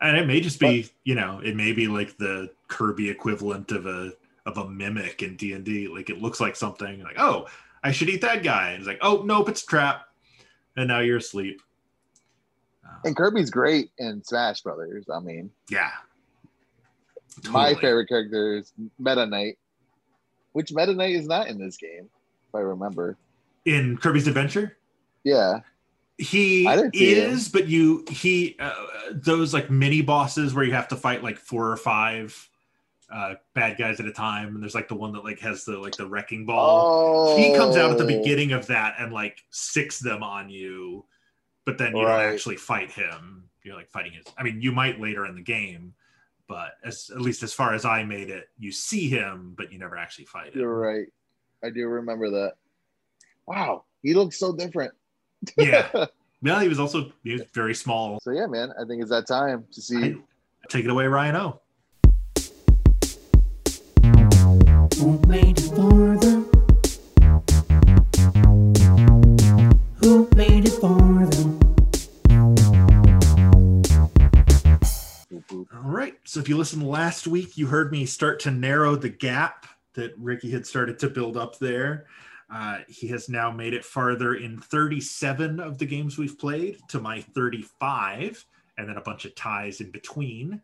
and 0.00 0.16
it 0.16 0.26
may 0.26 0.40
just 0.40 0.60
be 0.60 0.88
you 1.04 1.14
know 1.14 1.40
it 1.44 1.56
may 1.56 1.72
be 1.72 1.88
like 1.88 2.16
the 2.18 2.50
kirby 2.68 3.10
equivalent 3.10 3.72
of 3.72 3.86
a 3.86 4.12
of 4.44 4.58
a 4.58 4.68
mimic 4.68 5.22
in 5.22 5.36
d&d 5.36 5.88
like 5.88 6.08
it 6.10 6.20
looks 6.22 6.38
like 6.40 6.54
something 6.54 7.02
like 7.02 7.18
oh 7.18 7.46
i 7.82 7.90
should 7.90 8.08
eat 8.08 8.20
that 8.20 8.42
guy 8.42 8.70
and 8.70 8.78
it's 8.80 8.86
like 8.86 8.98
oh 9.00 9.22
nope 9.24 9.48
it's 9.48 9.62
a 9.62 9.66
trap 9.66 10.05
and 10.76 10.88
now 10.88 11.00
you're 11.00 11.16
asleep. 11.18 11.60
Uh, 12.84 12.90
And 13.04 13.16
Kirby's 13.16 13.50
great 13.50 13.90
in 13.98 14.22
Smash 14.24 14.60
Brothers. 14.62 15.06
I 15.12 15.20
mean, 15.20 15.50
yeah. 15.70 15.90
My 17.50 17.74
favorite 17.74 18.08
character 18.08 18.56
is 18.56 18.72
Meta 18.98 19.26
Knight, 19.26 19.58
which 20.52 20.72
Meta 20.72 20.94
Knight 20.94 21.14
is 21.14 21.26
not 21.26 21.48
in 21.48 21.58
this 21.58 21.76
game, 21.76 22.08
if 22.48 22.54
I 22.54 22.60
remember. 22.60 23.16
in 23.66 23.98
kirby's 23.98 24.26
adventure? 24.26 24.76
Yeah, 25.22 25.60
he 26.18 26.66
is 26.94 27.48
but 27.50 27.66
you 27.68 28.04
he 28.08 28.56
uh, 28.58 28.72
those 29.10 29.52
like 29.52 29.70
mini 29.70 30.00
bosses 30.00 30.54
where 30.54 30.64
you 30.64 30.72
have 30.72 30.88
to 30.88 30.96
fight 30.96 31.22
like 31.22 31.36
four 31.36 31.70
or 31.70 31.76
five 31.76 32.48
uh 33.12 33.34
bad 33.54 33.78
guys 33.78 34.00
at 34.00 34.06
a 34.06 34.12
time 34.12 34.54
and 34.54 34.62
there's 34.62 34.74
like 34.74 34.88
the 34.88 34.94
one 34.94 35.12
that 35.12 35.22
like 35.22 35.38
has 35.38 35.64
the 35.64 35.78
like 35.78 35.96
the 35.96 36.06
wrecking 36.06 36.44
ball 36.44 36.84
Oh, 37.28 37.36
he 37.36 37.54
comes 37.54 37.76
out 37.76 37.90
at 37.92 37.98
the 37.98 38.04
beginning 38.04 38.52
of 38.52 38.66
that 38.66 38.96
and 38.98 39.12
like 39.12 39.44
six 39.50 40.00
them 40.00 40.22
on 40.24 40.50
you, 40.50 41.04
but 41.64 41.78
then 41.78 41.94
you 41.96 42.04
Right. 42.04 42.24
don't 42.24 42.32
actually 42.34 42.56
fight 42.56 42.90
him. 42.90 43.44
You're 43.62 43.76
like 43.76 43.88
fighting 43.88 44.12
his. 44.12 44.24
I 44.38 44.42
mean, 44.42 44.60
you 44.60 44.72
might 44.72 45.00
later 45.00 45.24
in 45.26 45.34
the 45.36 45.40
game, 45.42 45.94
but 46.48 46.74
as 46.84 47.10
at 47.14 47.20
least 47.20 47.42
as 47.42 47.52
far 47.52 47.74
as 47.74 47.84
I 47.84 48.02
made 48.04 48.28
it, 48.30 48.48
you 48.58 48.70
see 48.72 49.08
him, 49.08 49.54
but 49.56 49.72
you 49.72 49.78
never 49.78 49.96
actually 49.96 50.26
fight 50.26 50.52
him. 50.54 50.60
You're 50.60 50.78
right. 50.78 51.06
I 51.64 51.70
do 51.70 51.86
remember 51.88 52.30
that. 52.30 52.54
Wow, 53.46 53.84
he 54.02 54.14
looks 54.14 54.38
so 54.38 54.54
different. 54.54 54.92
Yeah. 55.56 56.06
Well, 56.42 56.60
he 56.60 56.68
was 56.68 56.78
also 56.78 57.10
he 57.24 57.32
was 57.32 57.42
very 57.54 57.74
small. 57.74 58.20
So 58.20 58.30
yeah, 58.30 58.46
man, 58.46 58.70
I 58.80 58.84
think 58.86 59.00
it's 59.00 59.10
that 59.10 59.26
time 59.26 59.64
to 59.72 59.80
see. 59.80 60.16
Take 60.68 60.84
it 60.84 60.90
away, 60.90 61.06
Ryan 61.06 61.34
O. 61.36 61.60
made 65.42 65.58
it 65.58 65.70
for 65.74 66.16
them? 66.16 66.50
Who 69.96 70.28
made 70.34 70.64
it 70.64 70.72
for 70.80 71.26
them? 71.26 71.60
All 75.74 75.90
right. 75.90 76.14
So 76.24 76.40
if 76.40 76.48
you 76.48 76.56
listened 76.56 76.88
last 76.88 77.26
week, 77.26 77.58
you 77.58 77.66
heard 77.66 77.92
me 77.92 78.06
start 78.06 78.40
to 78.40 78.50
narrow 78.50 78.96
the 78.96 79.10
gap 79.10 79.66
that 79.92 80.14
Ricky 80.16 80.50
had 80.50 80.66
started 80.66 80.98
to 81.00 81.10
build 81.10 81.36
up 81.36 81.58
there. 81.58 82.06
Uh, 82.50 82.78
he 82.88 83.06
has 83.08 83.28
now 83.28 83.50
made 83.50 83.74
it 83.74 83.84
farther 83.84 84.36
in 84.36 84.58
37 84.58 85.60
of 85.60 85.76
the 85.76 85.84
games 85.84 86.16
we've 86.16 86.38
played 86.38 86.78
to 86.88 86.98
my 86.98 87.20
35, 87.20 88.42
and 88.78 88.88
then 88.88 88.96
a 88.96 89.02
bunch 89.02 89.26
of 89.26 89.34
ties 89.34 89.82
in 89.82 89.90
between. 89.90 90.62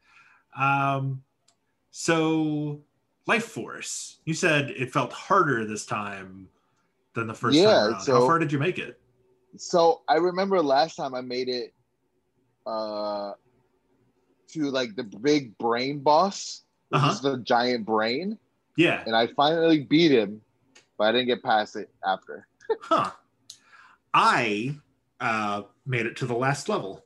Um, 0.59 1.23
so, 1.91 2.81
Life 3.27 3.45
Force, 3.45 4.19
you 4.25 4.35
said 4.35 4.71
it 4.71 4.93
felt 4.93 5.13
harder 5.13 5.65
this 5.65 5.87
time 5.87 6.49
than 7.15 7.27
the 7.27 7.35
first 7.35 7.57
Yeah, 7.57 7.65
time 7.67 7.75
around. 7.75 7.93
How 7.95 8.01
so- 8.01 8.27
far 8.27 8.39
did 8.39 8.51
you 8.53 8.59
make 8.59 8.79
it? 8.79 8.99
So 9.59 10.01
I 10.09 10.15
remember 10.15 10.63
last 10.63 10.97
time 10.97 11.15
I 11.15 11.21
made 11.21 11.49
it 11.49 11.75
uh 12.67 13.33
to 14.49 14.71
like 14.71 14.97
the 14.97 15.03
big 15.05 15.57
brain 15.59 15.99
boss, 16.01 16.63
which 16.89 17.01
Uh-huh. 17.01 17.11
is 17.13 17.21
the 17.21 17.37
giant 17.39 17.85
brain, 17.87 18.39
Yeah. 18.77 19.03
and 19.07 19.15
I 19.15 19.27
finally 19.29 19.81
beat 19.81 20.11
him, 20.11 20.41
but 20.99 21.05
I 21.09 21.13
didn't 21.13 21.27
get 21.27 21.43
past 21.43 21.77
it 21.77 21.91
after. 22.07 22.47
Huh. 22.81 23.11
I 24.15 24.77
uh, 25.21 25.63
made 25.87 26.07
it 26.07 26.17
to 26.17 26.27
the 26.27 26.35
last 26.35 26.69
level. 26.69 27.05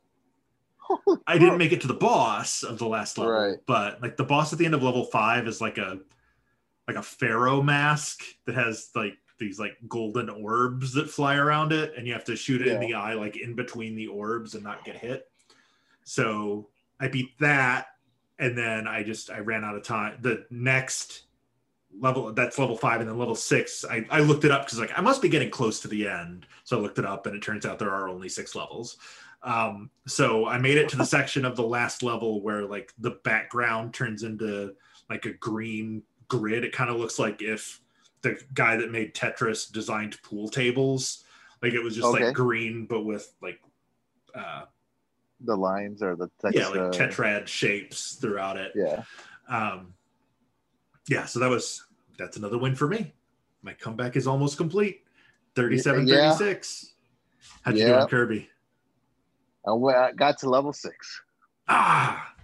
I 1.27 1.39
didn't 1.39 1.59
make 1.59 1.73
it 1.73 1.81
to 1.83 1.87
the 1.89 1.95
boss 1.95 2.63
of 2.63 2.79
the 2.79 2.87
last 2.87 3.19
level, 3.19 3.33
Right. 3.33 3.59
but 3.67 4.01
like 4.03 4.17
the 4.17 4.25
boss 4.25 4.53
at 4.53 4.59
the 4.59 4.65
end 4.65 4.75
of 4.75 4.83
level 4.83 5.05
five 5.05 5.47
is 5.47 5.61
like 5.61 5.79
a 5.79 5.99
like 6.89 6.97
a 6.97 7.03
pharaoh 7.03 7.63
mask 7.63 8.23
that 8.45 8.55
has 8.55 8.91
like 8.95 9.19
these 9.39 9.59
like 9.59 9.77
golden 9.89 10.29
orbs 10.31 10.93
that 10.95 11.11
fly 11.11 11.37
around 11.37 11.73
it, 11.73 11.95
and 11.97 12.07
you 12.07 12.13
have 12.13 12.25
to 12.25 12.37
shoot 12.37 12.61
it 12.63 12.69
in 12.69 12.81
the 12.81 12.95
eye 12.95 13.15
like 13.15 13.37
in 13.37 13.55
between 13.55 13.95
the 13.97 14.07
orbs 14.07 14.55
and 14.55 14.63
not 14.65 14.85
get 14.85 14.97
hit. 14.97 15.29
So 16.05 16.69
I 17.01 17.09
beat 17.09 17.39
that, 17.41 17.89
and 18.39 18.57
then 18.57 18.87
I 18.87 19.03
just 19.03 19.31
I 19.31 19.41
ran 19.41 19.65
out 19.65 19.77
of 19.77 19.83
time. 19.83 20.19
The 20.23 20.47
next 20.51 21.25
level 21.99 22.33
that's 22.33 22.59
level 22.59 22.77
five, 22.77 23.01
and 23.01 23.09
then 23.11 23.19
level 23.19 23.35
six. 23.35 23.85
I, 23.85 24.07
I 24.11 24.21
looked 24.21 24.45
it 24.45 24.51
up 24.51 24.65
because 24.67 24.79
like 24.79 24.97
I 24.97 25.01
must 25.01 25.21
be 25.23 25.29
getting 25.29 25.51
close 25.51 25.81
to 25.81 25.89
the 25.89 26.07
end, 26.09 26.47
so 26.65 26.79
I 26.79 26.81
looked 26.81 26.99
it 26.99 27.05
up, 27.07 27.27
and 27.27 27.35
it 27.35 27.43
turns 27.43 27.67
out 27.67 27.79
there 27.79 27.91
are 27.93 28.09
only 28.09 28.29
six 28.29 28.55
levels. 28.55 28.97
Um, 29.43 29.91
so 30.07 30.47
I 30.47 30.59
made 30.59 30.77
it 30.77 30.89
to 30.91 30.97
the 30.97 31.05
section 31.05 31.45
of 31.45 31.57
the 31.57 31.63
last 31.67 32.03
level 32.03 32.43
where 32.43 32.63
like 32.67 32.93
the 32.99 33.13
background 33.25 33.95
turns 33.95 34.23
into 34.25 34.75
like 35.09 35.25
a 35.27 35.33
green 35.35 36.03
grid. 36.29 36.65
It 36.65 36.73
kind 36.73 36.91
of 36.91 36.97
looks 36.97 37.19
like 37.19 37.43
if 37.43 37.81
the 38.23 38.41
guy 38.55 38.77
that 38.77 38.91
made 38.91 39.15
Tetris 39.15 39.71
designed 39.71 40.21
pool 40.23 40.49
tables. 40.49 41.23
Like 41.63 41.73
it 41.75 41.81
was 41.83 41.95
just 41.95 42.07
Okay. 42.09 42.25
like 42.27 42.35
green, 42.35 42.87
but 42.87 43.05
with 43.05 43.33
like 43.41 43.61
uh 44.35 44.65
The 45.41 45.57
lines 45.57 46.03
or 46.03 46.17
the 46.17 46.29
text. 46.41 46.59
yeah, 46.59 46.69
like 46.69 46.81
uh, 46.81 46.91
tetrad 46.91 47.47
shapes 47.47 48.15
throughout 48.15 48.57
it. 48.57 48.73
Yeah. 48.75 49.05
Um 49.49 49.95
yeah, 51.09 51.27
so 51.27 51.39
that 51.41 51.51
was 51.51 51.85
that's 52.19 52.37
another 52.37 52.59
win 52.59 52.75
for 52.75 52.89
me. 52.89 53.15
My 53.63 53.75
comeback 53.75 54.17
is 54.17 54.27
almost 54.27 54.57
complete. 54.57 55.03
37 55.55 56.09
Yeah. 56.09 56.33
36. 56.35 56.95
How'd 57.63 57.77
you 57.77 57.87
do 57.87 57.95
on 57.95 58.09
Kirby? 58.09 58.49
I 59.67 60.13
got 60.13 60.39
to 60.39 60.49
level 60.51 60.73
six. 60.73 61.21
Ah, 61.69 62.35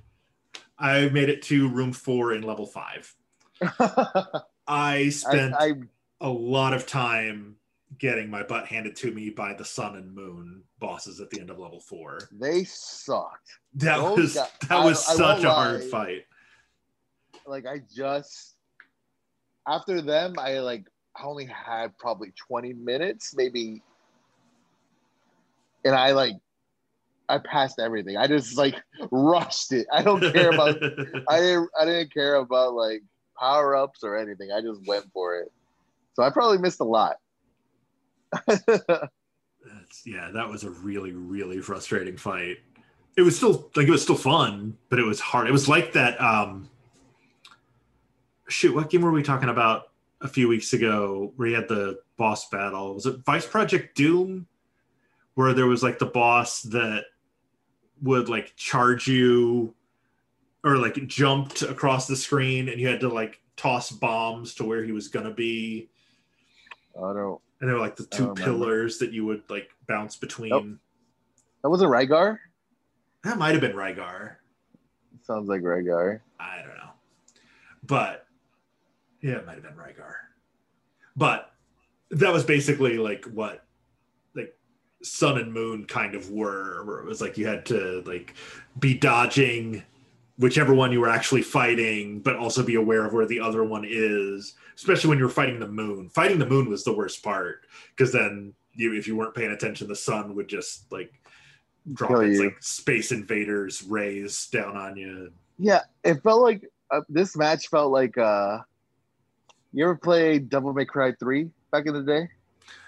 I 0.78 1.08
made 1.10 1.28
it 1.28 1.42
to 1.42 1.68
room 1.68 1.92
four 1.92 2.32
in 2.34 2.42
level 2.42 2.66
five. 2.66 3.14
I 3.62 4.44
I, 4.66 5.08
spent 5.10 5.54
I 5.58 5.72
a 6.20 6.28
lot 6.28 6.72
of 6.72 6.86
time 6.86 7.56
getting 7.98 8.30
my 8.30 8.42
butt 8.42 8.66
handed 8.66 8.96
to 8.96 9.12
me 9.12 9.30
by 9.30 9.52
the 9.54 9.64
sun 9.64 9.96
and 9.96 10.12
moon 10.14 10.62
bosses 10.80 11.20
at 11.20 11.30
the 11.30 11.38
end 11.40 11.50
of 11.50 11.58
level 11.58 11.78
four. 11.78 12.18
they 12.32 12.64
sucked. 12.64 13.58
That 13.74 13.98
Those 13.98 14.18
was 14.18 14.34
guys- 14.34 14.50
that 14.68 14.84
was 14.84 15.08
I 15.08 15.14
such 15.14 15.44
a 15.44 15.50
hard 15.50 15.84
fight. 15.84 16.24
like 17.46 17.66
I 17.66 17.82
just 17.94 18.54
after 19.68 20.00
them, 20.02 20.34
I 20.38 20.58
like 20.58 20.84
I 21.14 21.24
only 21.24 21.44
had 21.46 21.96
probably 21.98 22.32
20 22.48 22.72
minutes, 22.72 23.34
maybe, 23.36 23.82
and 25.84 25.94
I 25.94 26.12
like 26.12 26.34
I 27.32 27.38
passed 27.38 27.80
everything. 27.80 28.18
I 28.18 28.26
just 28.26 28.58
like 28.58 28.76
rushed 29.10 29.72
it. 29.72 29.86
I 29.90 30.02
don't 30.02 30.20
care 30.20 30.50
about 30.50 30.76
I 31.28 31.40
didn't 31.40 31.70
I 31.80 31.84
didn't 31.86 32.12
care 32.12 32.34
about 32.34 32.74
like 32.74 33.02
power 33.40 33.74
ups 33.74 34.04
or 34.04 34.18
anything. 34.18 34.52
I 34.52 34.60
just 34.60 34.86
went 34.86 35.10
for 35.14 35.36
it. 35.36 35.50
So 36.12 36.22
I 36.22 36.28
probably 36.28 36.58
missed 36.58 36.80
a 36.80 36.84
lot. 36.84 37.16
That's, 38.46 40.02
yeah, 40.04 40.30
that 40.34 40.48
was 40.48 40.64
a 40.64 40.70
really, 40.70 41.12
really 41.12 41.60
frustrating 41.60 42.18
fight. 42.18 42.58
It 43.16 43.22
was 43.22 43.34
still 43.34 43.70
like 43.76 43.88
it 43.88 43.90
was 43.90 44.02
still 44.02 44.16
fun, 44.16 44.76
but 44.90 44.98
it 44.98 45.04
was 45.04 45.20
hard. 45.20 45.48
It 45.48 45.52
was 45.52 45.68
like 45.68 45.94
that. 45.94 46.20
Um, 46.20 46.68
shoot, 48.48 48.74
what 48.74 48.90
game 48.90 49.00
were 49.00 49.12
we 49.12 49.22
talking 49.22 49.48
about 49.48 49.90
a 50.20 50.28
few 50.28 50.48
weeks 50.48 50.74
ago? 50.74 51.32
Where 51.36 51.48
you 51.48 51.54
had 51.54 51.68
the 51.68 52.00
boss 52.18 52.50
battle? 52.50 52.94
Was 52.94 53.06
it 53.06 53.24
Vice 53.24 53.46
Project 53.46 53.96
Doom? 53.96 54.46
Where 55.34 55.54
there 55.54 55.66
was 55.66 55.82
like 55.82 55.98
the 55.98 56.06
boss 56.06 56.60
that 56.62 57.04
would 58.02 58.28
like 58.28 58.54
charge 58.56 59.06
you 59.06 59.74
or 60.64 60.76
like 60.76 61.06
jumped 61.06 61.62
across 61.62 62.06
the 62.06 62.16
screen, 62.16 62.68
and 62.68 62.80
you 62.80 62.88
had 62.88 63.00
to 63.00 63.08
like 63.08 63.40
toss 63.56 63.90
bombs 63.90 64.54
to 64.54 64.64
where 64.64 64.84
he 64.84 64.92
was 64.92 65.08
gonna 65.08 65.32
be. 65.32 65.88
I 66.96 67.12
don't. 67.12 67.40
And 67.60 67.70
they 67.70 67.74
were 67.74 67.80
like 67.80 67.96
the 67.96 68.06
two 68.06 68.28
remember. 68.28 68.42
pillars 68.42 68.98
that 68.98 69.12
you 69.12 69.24
would 69.24 69.42
like 69.48 69.70
bounce 69.86 70.16
between. 70.16 70.50
Nope. 70.50 70.66
That 71.62 71.70
wasn't 71.70 71.90
Rygar. 71.90 72.38
That 73.24 73.38
might 73.38 73.52
have 73.52 73.60
been 73.60 73.76
Rygar. 73.76 74.36
Sounds 75.22 75.48
like 75.48 75.62
Rygar. 75.62 76.20
I 76.40 76.58
don't 76.58 76.76
know. 76.76 76.90
But 77.84 78.26
yeah, 79.20 79.36
it 79.36 79.46
might 79.46 79.54
have 79.54 79.62
been 79.62 79.74
Rygar. 79.74 80.14
But 81.14 81.52
that 82.10 82.32
was 82.32 82.44
basically 82.44 82.98
like 82.98 83.24
what 83.26 83.64
Sun 85.02 85.38
and 85.38 85.52
Moon 85.52 85.84
kind 85.84 86.14
of 86.14 86.30
were, 86.30 86.84
where 86.84 86.98
it 86.98 87.04
was 87.06 87.20
like 87.20 87.36
you 87.38 87.46
had 87.46 87.66
to 87.66 88.02
like 88.06 88.34
be 88.78 88.94
dodging 88.94 89.82
whichever 90.38 90.74
one 90.74 90.92
you 90.92 91.00
were 91.00 91.08
actually 91.08 91.42
fighting, 91.42 92.20
but 92.20 92.36
also 92.36 92.62
be 92.62 92.74
aware 92.76 93.04
of 93.04 93.12
where 93.12 93.26
the 93.26 93.38
other 93.40 93.62
one 93.64 93.84
is, 93.86 94.54
especially 94.74 95.08
when 95.10 95.18
you 95.18 95.24
were 95.24 95.30
fighting 95.30 95.60
the 95.60 95.68
moon. 95.68 96.08
Fighting 96.08 96.38
the 96.38 96.46
moon 96.46 96.68
was 96.68 96.84
the 96.84 96.92
worst 96.96 97.22
part 97.22 97.66
because 97.96 98.12
then 98.12 98.54
you 98.74 98.94
if 98.94 99.06
you 99.06 99.16
weren't 99.16 99.34
paying 99.34 99.52
attention, 99.52 99.88
the 99.88 99.96
sun 99.96 100.34
would 100.34 100.48
just 100.48 100.90
like 100.90 101.12
drop 101.92 102.10
Kill 102.10 102.20
its 102.20 102.38
you. 102.38 102.44
like 102.44 102.62
space 102.62 103.12
invaders 103.12 103.82
rays 103.82 104.46
down 104.48 104.76
on 104.76 104.96
you. 104.96 105.32
Yeah, 105.58 105.80
it 106.02 106.22
felt 106.22 106.42
like 106.42 106.64
uh, 106.90 107.02
this 107.08 107.36
match 107.36 107.68
felt 107.68 107.92
like. 107.92 108.16
uh 108.18 108.58
You 109.72 109.84
ever 109.84 109.96
played 109.96 110.48
Devil 110.48 110.72
May 110.72 110.84
Cry 110.84 111.12
three 111.12 111.50
back 111.70 111.86
in 111.86 111.94
the 111.94 112.02
day? 112.02 112.28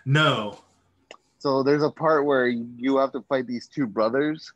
No. 0.05 0.59
So 1.44 1.62
there's 1.62 1.83
a 1.83 1.90
part 1.90 2.24
where 2.24 2.46
you 2.46 2.96
have 2.96 3.12
to 3.12 3.20
fight 3.28 3.46
these 3.46 3.68
two 3.68 3.87
brothers, 3.87 4.50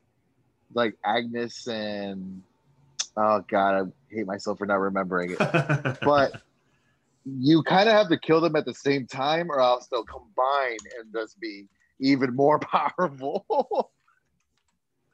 like 0.72 0.94
Agnes 1.04 1.66
and 1.68 2.42
oh 3.14 3.44
god, 3.46 3.74
I 3.74 4.14
hate 4.14 4.26
myself 4.26 4.56
for 4.56 4.64
not 4.64 4.80
remembering 4.80 5.36
it. 5.38 5.98
But 6.02 6.40
you 7.26 7.62
kind 7.62 7.90
of 7.90 7.94
have 7.94 8.08
to 8.08 8.18
kill 8.18 8.40
them 8.40 8.56
at 8.56 8.64
the 8.64 8.72
same 8.72 9.06
time, 9.06 9.50
or 9.50 9.60
else 9.60 9.86
they'll 9.88 10.06
combine 10.06 10.78
and 10.98 11.12
just 11.12 11.38
be 11.38 11.66
even 12.00 12.34
more 12.34 12.58
powerful. 12.98 13.92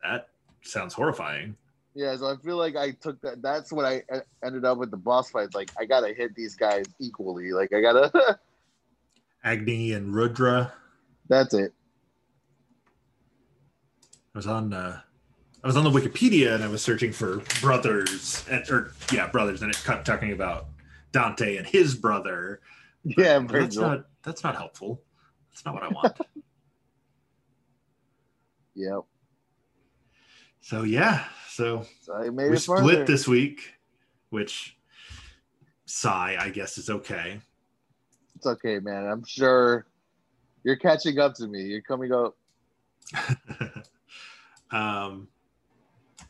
that 0.04 0.28
sounds 0.62 0.94
horrifying. 0.94 1.56
yeah, 1.96 2.16
so 2.16 2.26
I 2.26 2.36
feel 2.36 2.56
like 2.56 2.76
I 2.76 2.92
took 2.92 3.20
that. 3.22 3.42
That's 3.42 3.72
what 3.72 3.84
I 3.84 4.04
ended 4.46 4.64
up 4.64 4.78
with 4.78 4.92
the 4.92 4.96
boss 4.96 5.28
fight. 5.32 5.48
Like 5.52 5.70
I 5.76 5.86
gotta 5.86 6.14
hit 6.14 6.36
these 6.36 6.54
guys 6.54 6.84
equally. 7.00 7.50
Like 7.50 7.72
I 7.72 7.80
gotta. 7.80 8.38
Agni 9.42 9.90
and 9.90 10.14
Rudra. 10.14 10.72
That's 11.28 11.54
it. 11.54 11.72
I 14.34 14.38
was 14.38 14.46
on 14.46 14.72
uh, 14.72 15.00
I 15.62 15.66
was 15.66 15.76
on 15.76 15.84
the 15.84 15.90
Wikipedia 15.90 16.54
and 16.54 16.64
I 16.64 16.68
was 16.68 16.82
searching 16.82 17.12
for 17.12 17.38
brothers 17.60 18.44
and 18.50 18.68
or 18.68 18.92
yeah 19.12 19.28
brothers 19.28 19.62
and 19.62 19.70
it 19.70 19.80
kept 19.84 20.06
talking 20.06 20.32
about 20.32 20.66
Dante 21.12 21.56
and 21.56 21.66
his 21.66 21.94
brother. 21.94 22.60
Yeah, 23.04 23.38
But 23.38 23.52
that's 23.60 23.76
not 23.76 24.06
that's 24.22 24.42
not 24.42 24.56
helpful. 24.56 25.02
That's 25.50 25.64
not 25.64 25.74
what 25.74 25.82
I 25.84 25.88
want. 25.88 26.16
Yep. 28.76 29.02
so 30.60 30.82
yeah, 30.82 31.26
so 31.48 31.86
So 32.00 32.18
made 32.32 32.50
we 32.50 32.56
split 32.56 33.06
this 33.06 33.28
week, 33.28 33.72
which 34.30 34.76
sigh 35.86 36.36
I 36.40 36.48
guess 36.48 36.76
is 36.76 36.90
okay. 36.90 37.40
It's 38.34 38.46
okay, 38.46 38.80
man. 38.80 39.06
I'm 39.06 39.22
sure 39.24 39.86
you're 40.64 40.76
catching 40.76 41.18
up 41.18 41.34
to 41.34 41.46
me. 41.46 41.62
You're 41.62 41.82
coming 41.82 42.12
up. 42.12 42.36
um, 44.72 45.28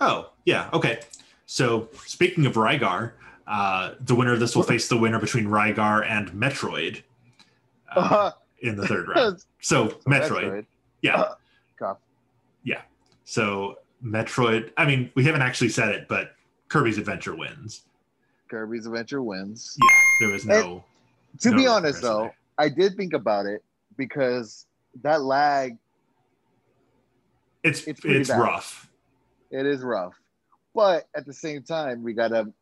oh 0.01 0.33
yeah, 0.45 0.69
okay. 0.73 1.01
So 1.47 1.89
speaking 2.05 2.45
of 2.47 2.55
Rygar, 2.55 3.13
uh, 3.47 3.95
the 4.01 4.15
winner 4.15 4.33
of 4.33 4.41
this 4.41 4.55
will 4.55 4.63
face 4.75 4.89
the 4.89 4.99
winner 4.99 5.19
between 5.19 5.47
Rygar 5.47 6.07
and 6.09 6.31
Metroid 6.33 7.03
uh, 7.95 8.33
in 8.61 8.77
the 8.77 8.87
third 8.87 9.09
round. 9.15 9.45
So 9.61 9.89
Metroid, 10.07 10.67
yeah. 11.01 11.21
Uh, 11.21 11.35
Cough. 11.79 11.99
So 13.25 13.79
Metroid. 14.05 14.71
I 14.77 14.85
mean, 14.85 15.11
we 15.15 15.25
haven't 15.25 15.43
actually 15.43 15.71
said 15.71 15.89
it, 15.89 16.09
but 16.09 16.35
Kirby's 16.69 16.99
Adventure 16.99 17.35
wins. 17.35 17.85
Kirby's 18.49 18.87
Adventure 18.87 19.23
wins. 19.23 19.77
Yeah, 19.83 20.27
there 20.27 20.33
was 20.35 20.45
no. 20.45 20.85
To 21.41 21.51
no 21.51 21.57
be 21.57 21.67
honest, 21.67 22.03
though, 22.03 22.21
there. 22.21 22.37
I 22.59 22.69
did 22.69 22.97
think 22.97 23.15
about 23.15 23.47
it 23.47 23.65
because 23.97 24.67
that 25.03 25.23
lag, 25.23 25.77
it's 27.63 27.85
it's 27.85 28.01
it's, 28.05 28.31
rough. 28.31 28.91
it 29.51 29.67
is 29.67 29.83
rough. 29.83 30.15
But 30.75 31.05
at 31.17 31.25
the 31.27 31.33
same 31.33 31.63
time, 31.63 32.03
we 32.03 32.13
gotta. 32.13 32.53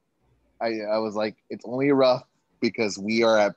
I 0.60 0.80
I 0.90 0.98
was 0.98 1.14
like, 1.14 1.36
it's 1.50 1.64
only 1.66 1.90
rough 1.90 2.22
because 2.60 2.98
we 2.98 3.22
are 3.24 3.36
at 3.38 3.54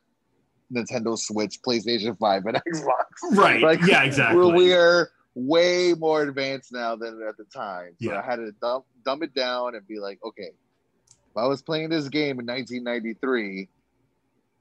Nintendo 0.73 1.17
Switch, 1.17 1.59
PlayStation 1.61 2.17
Five, 2.17 2.45
and 2.45 2.57
Xbox. 2.73 3.38
Right. 3.38 3.61
Like, 3.61 3.85
yeah. 3.85 4.03
Exactly. 4.03 4.38
We're, 4.39 4.55
we 4.55 4.73
are 4.73 5.09
way 5.35 5.93
more 5.97 6.23
advanced 6.23 6.71
now 6.71 6.95
than 6.95 7.21
at 7.27 7.38
the 7.38 7.43
time. 7.45 7.91
So 8.01 8.11
Yeah. 8.11 8.21
I 8.21 8.25
had 8.25 8.38
to 8.38 8.51
dumb, 8.61 8.83
dumb 9.03 9.21
it 9.21 9.35
down 9.35 9.75
and 9.75 9.85
be 9.88 9.99
like, 9.99 10.17
okay, 10.25 10.49
if 10.51 11.38
I 11.38 11.45
was 11.45 11.61
playing 11.61 11.89
this 11.89 12.07
game 12.09 12.39
in 12.39 12.45
1993, 12.47 13.67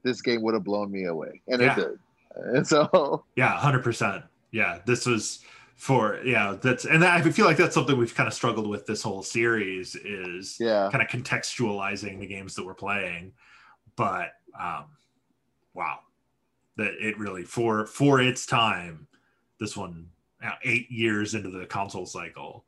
this 0.03 0.21
game 0.21 0.41
would 0.43 0.53
have 0.53 0.63
blown 0.65 0.91
me 0.91 1.05
away. 1.05 1.41
And 1.47 1.61
Yeah. 1.61 1.71
it 1.71 1.75
did. 1.75 1.99
And 2.35 2.65
so, 2.75 3.23
Yeah, 3.35 3.55
hundred 3.57 3.83
percent. 3.83 4.23
Yeah, 4.51 4.79
this 4.85 5.05
was 5.05 5.39
for 5.75 6.19
yeah. 6.23 6.55
That's 6.61 6.85
and 6.85 7.03
I 7.03 7.21
feel 7.21 7.45
like 7.45 7.57
that's 7.57 7.73
something 7.73 7.97
we've 7.97 8.15
kind 8.15 8.27
of 8.27 8.33
struggled 8.33 8.67
with 8.67 8.85
this 8.85 9.01
whole 9.01 9.23
series 9.23 9.95
is 9.95 10.57
yeah. 10.59 10.89
kind 10.91 11.03
of 11.03 11.09
contextualizing 11.09 12.19
the 12.19 12.27
games 12.27 12.55
that 12.55 12.65
we're 12.65 12.73
playing. 12.73 13.33
But 13.95 14.33
um, 14.59 14.85
wow, 15.73 15.99
that 16.77 16.93
it 16.99 17.17
really 17.17 17.43
for 17.43 17.85
for 17.85 18.21
its 18.21 18.45
time, 18.45 19.07
this 19.59 19.75
one 19.75 20.07
eight 20.63 20.89
years 20.91 21.33
into 21.33 21.49
the 21.49 21.65
console 21.65 22.05
cycle 22.05 22.65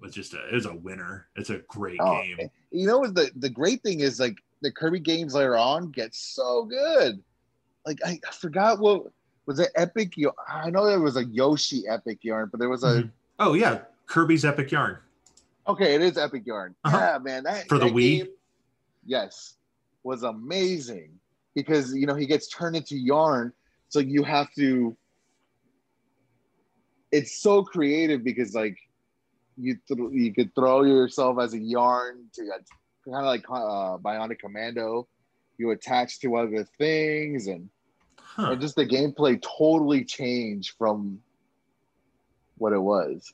was 0.00 0.14
just 0.14 0.34
a 0.34 0.48
it 0.48 0.54
was 0.54 0.66
a 0.66 0.74
winner. 0.74 1.28
It's 1.36 1.50
a 1.50 1.58
great 1.68 1.98
Oh, 2.00 2.22
game. 2.22 2.50
You 2.70 2.86
know, 2.86 3.06
the, 3.06 3.30
the 3.36 3.48
great 3.48 3.82
thing 3.82 4.00
is 4.00 4.20
like 4.20 4.38
the 4.62 4.70
Kirby 4.70 5.00
games 5.00 5.34
later 5.34 5.56
on 5.56 5.90
get 5.90 6.14
so 6.14 6.64
good. 6.64 7.22
Like, 7.86 7.98
I, 8.04 8.18
I 8.28 8.32
forgot 8.32 8.80
what 8.80 9.04
was 9.46 9.60
it 9.60 9.70
Epic? 9.76 10.16
Yo- 10.16 10.34
I 10.48 10.70
know 10.70 10.84
there 10.86 11.00
was 11.00 11.16
a 11.16 11.24
Yoshi 11.24 11.84
Epic 11.88 12.18
Yarn, 12.22 12.48
but 12.50 12.58
there 12.58 12.68
was 12.68 12.82
a 12.82 13.04
Mhm. 13.04 13.10
Oh 13.38 13.54
yeah, 13.54 13.82
Kirby's 14.06 14.44
Epic 14.44 14.70
Yarn. 14.72 14.98
Okay, 15.68 15.94
it 15.94 16.02
is 16.02 16.18
Epic 16.18 16.42
Yarn. 16.46 16.74
Uh-huh. 16.84 16.96
Yeah, 16.98 17.18
man. 17.18 17.44
That, 17.44 17.68
For 17.68 17.78
the 17.78 17.86
Wii? 17.86 18.18
game, 18.18 18.26
yes, 19.04 19.54
was 20.02 20.24
amazing 20.24 21.12
because 21.54 21.94
you 21.94 22.06
know 22.06 22.14
he 22.16 22.26
gets 22.26 22.48
turned 22.48 22.74
into 22.76 22.96
yarn, 22.96 23.52
so 23.88 24.00
you 24.00 24.24
have 24.24 24.52
to. 24.54 24.96
It's 27.12 27.40
so 27.40 27.62
creative 27.62 28.24
because 28.24 28.52
like 28.54 28.76
you 29.56 29.78
th- 29.88 30.10
you 30.12 30.34
could 30.34 30.52
throw 30.56 30.82
yourself 30.82 31.38
as 31.40 31.54
a 31.54 31.58
yarn 31.58 32.24
to 32.34 32.42
kind 33.04 33.16
of 33.16 33.24
like 33.24 33.44
uh, 33.48 33.96
Bionic 33.98 34.40
Commando. 34.40 35.06
You 35.58 35.70
attach 35.70 36.20
to 36.20 36.36
other 36.36 36.64
things 36.78 37.46
and 37.46 37.70
Huh. 38.36 38.50
and 38.52 38.60
just 38.60 38.76
the 38.76 38.84
gameplay 38.84 39.40
totally 39.40 40.04
changed 40.04 40.74
from 40.76 41.22
what 42.58 42.74
it 42.74 42.78
was. 42.78 43.32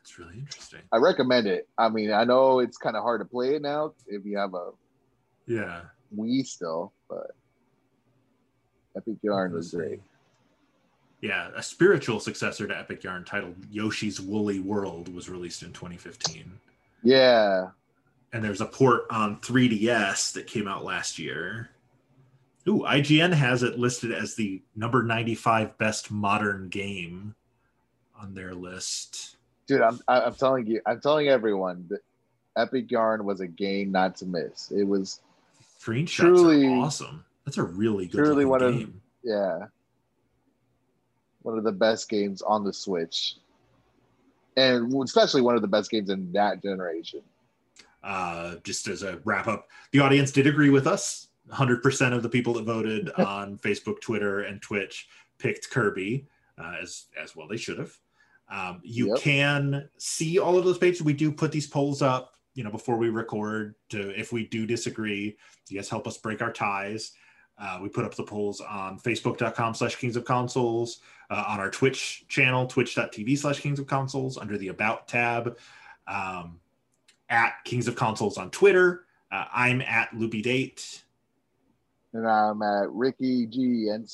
It's 0.00 0.18
really 0.18 0.38
interesting. 0.38 0.80
I 0.92 0.96
recommend 0.96 1.46
it. 1.46 1.68
I 1.78 1.88
mean, 1.88 2.10
I 2.12 2.24
know 2.24 2.58
it's 2.58 2.76
kind 2.76 2.96
of 2.96 3.02
hard 3.04 3.20
to 3.20 3.24
play 3.24 3.54
it 3.54 3.62
now 3.62 3.92
if 4.08 4.24
you 4.24 4.36
have 4.36 4.54
a 4.54 4.70
Yeah. 5.46 5.82
Wii 6.16 6.44
still, 6.44 6.92
but 7.08 7.36
Epic 8.96 9.18
Yarn 9.22 9.52
was 9.52 9.72
great. 9.72 10.00
Yeah, 11.20 11.50
a 11.54 11.62
spiritual 11.62 12.18
successor 12.18 12.66
to 12.66 12.76
Epic 12.76 13.04
Yarn 13.04 13.24
titled 13.24 13.54
Yoshi's 13.70 14.20
Woolly 14.20 14.58
World 14.58 15.14
was 15.14 15.28
released 15.28 15.62
in 15.62 15.72
2015. 15.72 16.50
Yeah, 17.04 17.68
and 18.32 18.42
there's 18.42 18.60
a 18.60 18.66
port 18.66 19.02
on 19.10 19.38
3DS 19.40 20.32
that 20.32 20.46
came 20.48 20.66
out 20.66 20.84
last 20.84 21.16
year. 21.18 21.70
Ooh, 22.68 22.84
IGN 22.86 23.32
has 23.32 23.62
it 23.62 23.78
listed 23.78 24.12
as 24.12 24.34
the 24.34 24.62
number 24.76 25.02
95 25.02 25.78
best 25.78 26.10
modern 26.10 26.68
game 26.68 27.34
on 28.20 28.34
their 28.34 28.54
list. 28.54 29.36
Dude, 29.66 29.80
I'm 29.80 30.00
I'm 30.08 30.34
telling 30.34 30.66
you, 30.66 30.80
I'm 30.86 31.00
telling 31.00 31.28
everyone 31.28 31.86
that 31.88 32.00
Epic 32.56 32.90
Yarn 32.90 33.24
was 33.24 33.40
a 33.40 33.46
game 33.46 33.92
not 33.92 34.16
to 34.16 34.26
miss. 34.26 34.70
It 34.70 34.84
was 34.84 35.20
Screenshots 35.80 36.16
Truly- 36.16 36.66
are 36.66 36.78
awesome. 36.80 37.24
That's 37.44 37.56
a 37.56 37.62
really 37.62 38.06
good 38.06 38.18
truly 38.18 38.44
one 38.44 38.62
of- 38.62 38.90
yeah, 39.22 39.66
one 41.42 41.56
of 41.56 41.64
the 41.64 41.72
best 41.72 42.08
games 42.08 42.42
on 42.42 42.64
the 42.64 42.72
Switch, 42.72 43.36
and 44.56 44.92
especially 45.02 45.40
one 45.40 45.56
of 45.56 45.62
the 45.62 45.68
best 45.68 45.90
games 45.90 46.10
in 46.10 46.30
that 46.32 46.62
generation. 46.62 47.22
uh, 48.02 48.56
just 48.64 48.88
as 48.88 49.02
a 49.02 49.18
wrap 49.24 49.46
up, 49.46 49.68
the 49.92 50.00
audience 50.00 50.32
did 50.32 50.46
agree 50.46 50.70
with 50.70 50.86
us. 50.86 51.28
100% 51.50 52.12
of 52.12 52.22
the 52.22 52.28
people 52.28 52.52
that 52.54 52.64
voted 52.64 53.10
on 53.18 53.58
Facebook, 53.58 54.00
Twitter, 54.00 54.40
and 54.42 54.60
Twitch 54.62 55.08
picked 55.38 55.70
Kirby, 55.70 56.26
uh, 56.58 56.76
as 56.82 57.06
as 57.20 57.34
well 57.34 57.48
they 57.48 57.56
should 57.56 57.78
have. 57.78 57.96
Um, 58.50 58.80
you 58.82 59.08
Yep. 59.08 59.18
can 59.18 59.88
see 59.98 60.38
all 60.38 60.58
of 60.58 60.64
those 60.64 60.78
pages. 60.78 61.02
We 61.02 61.12
do 61.12 61.30
put 61.30 61.52
these 61.52 61.66
polls 61.68 62.02
up, 62.02 62.34
you 62.54 62.64
know, 62.64 62.70
before 62.70 62.96
we 62.96 63.08
record. 63.08 63.74
To 63.90 64.10
if 64.18 64.32
we 64.32 64.46
do 64.46 64.66
disagree, 64.66 65.36
you 65.68 65.76
guys 65.78 65.88
help 65.88 66.06
us 66.06 66.18
break 66.18 66.42
our 66.42 66.52
ties. 66.52 67.12
Uh, 67.58 67.78
we 67.82 67.88
put 67.90 68.04
up 68.06 68.14
the 68.14 68.24
polls 68.24 68.60
on 68.62 68.98
facebook.com 68.98 69.74
slash 69.74 69.94
kings 69.96 70.16
of 70.16 70.24
consoles, 70.24 71.00
uh, 71.28 71.44
on 71.46 71.60
our 71.60 71.70
Twitch 71.70 72.24
channel, 72.26 72.66
twitch.tv 72.66 73.36
slash 73.38 73.60
kings 73.60 73.78
of 73.78 73.86
consoles, 73.86 74.38
under 74.38 74.56
the 74.56 74.68
About 74.68 75.06
tab. 75.06 75.58
Um, 76.06 76.58
at 77.28 77.62
Kings 77.64 77.86
of 77.86 77.94
Consoles 77.94 78.36
on 78.38 78.50
Twitter. 78.50 79.04
Uh, 79.30 79.44
I'm 79.52 79.80
at 79.82 80.12
Loopy 80.12 80.42
Date. 80.42 81.04
And 82.12 82.28
I'm 82.28 82.62
at 82.62 82.90
Ricky 82.90 83.46
G 83.46 83.88
and. 83.88 84.08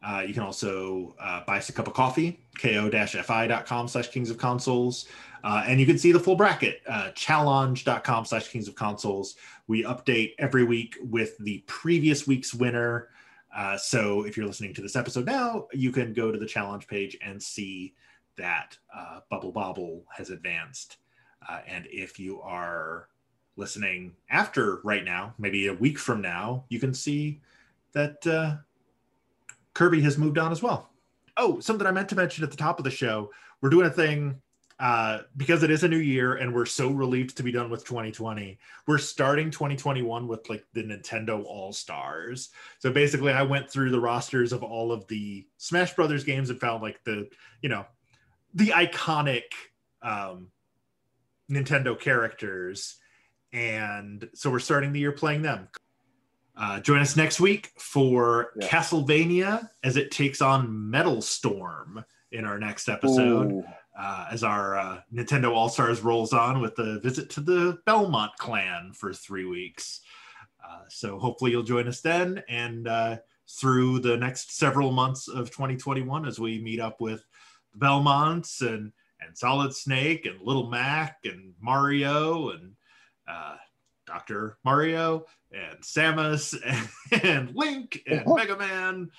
Uh, 0.00 0.20
you 0.26 0.32
can 0.32 0.42
also 0.44 1.14
uh, 1.20 1.42
buy 1.44 1.58
us 1.58 1.68
a 1.68 1.72
cup 1.72 1.88
of 1.88 1.92
coffee, 1.92 2.40
ko-fi.com 2.60 3.88
slash 3.88 4.08
kings 4.08 4.30
of 4.30 4.38
consoles. 4.38 5.06
Uh, 5.42 5.64
and 5.66 5.80
you 5.80 5.86
can 5.86 5.98
see 5.98 6.12
the 6.12 6.20
full 6.20 6.36
bracket, 6.36 6.82
uh, 6.88 7.10
challonge.com 7.14 8.24
slash 8.24 8.48
kings 8.48 8.68
of 8.68 8.74
consoles. 8.74 9.36
We 9.66 9.84
update 9.84 10.34
every 10.38 10.64
week 10.64 10.96
with 11.02 11.36
the 11.38 11.64
previous 11.66 12.26
week's 12.26 12.54
winner. 12.54 13.08
Uh, 13.54 13.76
so 13.76 14.24
if 14.24 14.36
you're 14.36 14.46
listening 14.46 14.74
to 14.74 14.82
this 14.82 14.96
episode 14.96 15.26
now, 15.26 15.66
you 15.72 15.90
can 15.90 16.12
go 16.12 16.30
to 16.30 16.38
the 16.38 16.46
Challonge 16.46 16.86
page 16.86 17.16
and 17.24 17.42
see 17.42 17.94
that 18.36 18.76
uh, 18.96 19.20
Bubble 19.30 19.52
Bobble 19.52 20.04
has 20.16 20.30
advanced. 20.30 20.98
And 21.66 21.86
if 21.90 22.18
you 22.20 22.40
are 22.42 23.08
listening 23.58 24.14
after 24.30 24.80
right 24.84 25.04
now, 25.04 25.34
maybe 25.38 25.66
a 25.66 25.74
week 25.74 25.98
from 25.98 26.22
now, 26.22 26.64
you 26.68 26.78
can 26.78 26.94
see 26.94 27.40
that 27.92 28.26
uh, 28.26 28.56
Kirby 29.74 30.00
has 30.02 30.16
moved 30.16 30.38
on 30.38 30.52
as 30.52 30.62
well. 30.62 30.90
Oh, 31.36 31.60
something 31.60 31.86
I 31.86 31.90
meant 31.90 32.08
to 32.10 32.16
mention 32.16 32.44
at 32.44 32.50
the 32.50 32.56
top 32.56 32.78
of 32.78 32.84
the 32.84 32.90
show. 32.90 33.30
We're 33.60 33.70
doing 33.70 33.86
a 33.86 33.90
thing 33.90 34.40
uh, 34.80 35.22
because 35.36 35.64
it 35.64 35.70
is 35.70 35.82
a 35.82 35.88
new 35.88 35.98
year 35.98 36.36
and 36.36 36.54
we're 36.54 36.64
so 36.64 36.90
relieved 36.90 37.36
to 37.36 37.42
be 37.42 37.50
done 37.50 37.68
with 37.68 37.84
2020. 37.84 38.58
We're 38.86 38.98
starting 38.98 39.50
2021 39.50 40.28
with 40.28 40.48
like 40.48 40.64
the 40.72 40.84
Nintendo 40.84 41.44
All 41.44 41.72
Stars. 41.72 42.50
So 42.78 42.92
basically, 42.92 43.32
I 43.32 43.42
went 43.42 43.68
through 43.68 43.90
the 43.90 44.00
rosters 44.00 44.52
of 44.52 44.62
all 44.62 44.92
of 44.92 45.06
the 45.08 45.46
Smash 45.56 45.94
Brothers 45.94 46.22
games 46.22 46.50
and 46.50 46.60
found 46.60 46.82
like 46.82 47.02
the, 47.02 47.28
you 47.60 47.68
know, 47.68 47.86
the 48.54 48.68
iconic 48.68 49.42
um, 50.02 50.48
Nintendo 51.50 51.98
characters. 51.98 52.97
And 53.52 54.28
so 54.34 54.50
we're 54.50 54.58
starting 54.58 54.92
the 54.92 55.00
year 55.00 55.12
playing 55.12 55.42
them. 55.42 55.68
Uh, 56.56 56.80
join 56.80 56.98
us 57.00 57.16
next 57.16 57.38
week 57.40 57.70
for 57.78 58.52
Yeah. 58.60 58.66
Castlevania 58.68 59.70
as 59.84 59.96
it 59.96 60.10
takes 60.10 60.42
on 60.42 60.90
Metal 60.90 61.22
Storm 61.22 62.04
in 62.32 62.44
our 62.44 62.58
next 62.58 62.88
episode. 62.88 63.64
Uh, 63.98 64.28
as 64.30 64.44
our 64.44 64.78
uh, 64.78 65.00
Nintendo 65.12 65.52
All 65.52 65.68
Stars 65.68 66.02
rolls 66.02 66.32
on 66.32 66.60
with 66.60 66.76
the 66.76 67.00
visit 67.00 67.30
to 67.30 67.40
the 67.40 67.78
Belmont 67.84 68.30
clan 68.38 68.92
for 68.94 69.12
three 69.12 69.44
weeks. 69.44 70.02
Uh, 70.64 70.82
so 70.88 71.18
hopefully 71.18 71.50
you'll 71.50 71.62
join 71.64 71.88
us 71.88 72.00
then 72.00 72.42
and 72.48 72.86
uh, 72.86 73.16
through 73.48 73.98
the 74.00 74.16
next 74.16 74.56
several 74.56 74.92
months 74.92 75.26
of 75.26 75.50
2021 75.50 76.26
as 76.26 76.38
we 76.38 76.60
meet 76.60 76.78
up 76.78 77.00
with 77.00 77.24
the 77.72 77.78
Belmonts 77.78 78.60
and 78.60 78.92
and 79.20 79.36
Solid 79.36 79.74
Snake 79.74 80.26
and 80.26 80.40
Little 80.42 80.70
Mac 80.70 81.18
and 81.24 81.54
Mario 81.60 82.50
and 82.50 82.74
uh, 83.28 83.56
Dr. 84.06 84.58
Mario 84.64 85.26
and 85.52 85.78
Samus 85.80 86.58
and, 86.64 87.22
and 87.24 87.54
Link 87.54 88.02
and 88.06 88.24
Mega 88.26 88.56
Man 88.56 89.10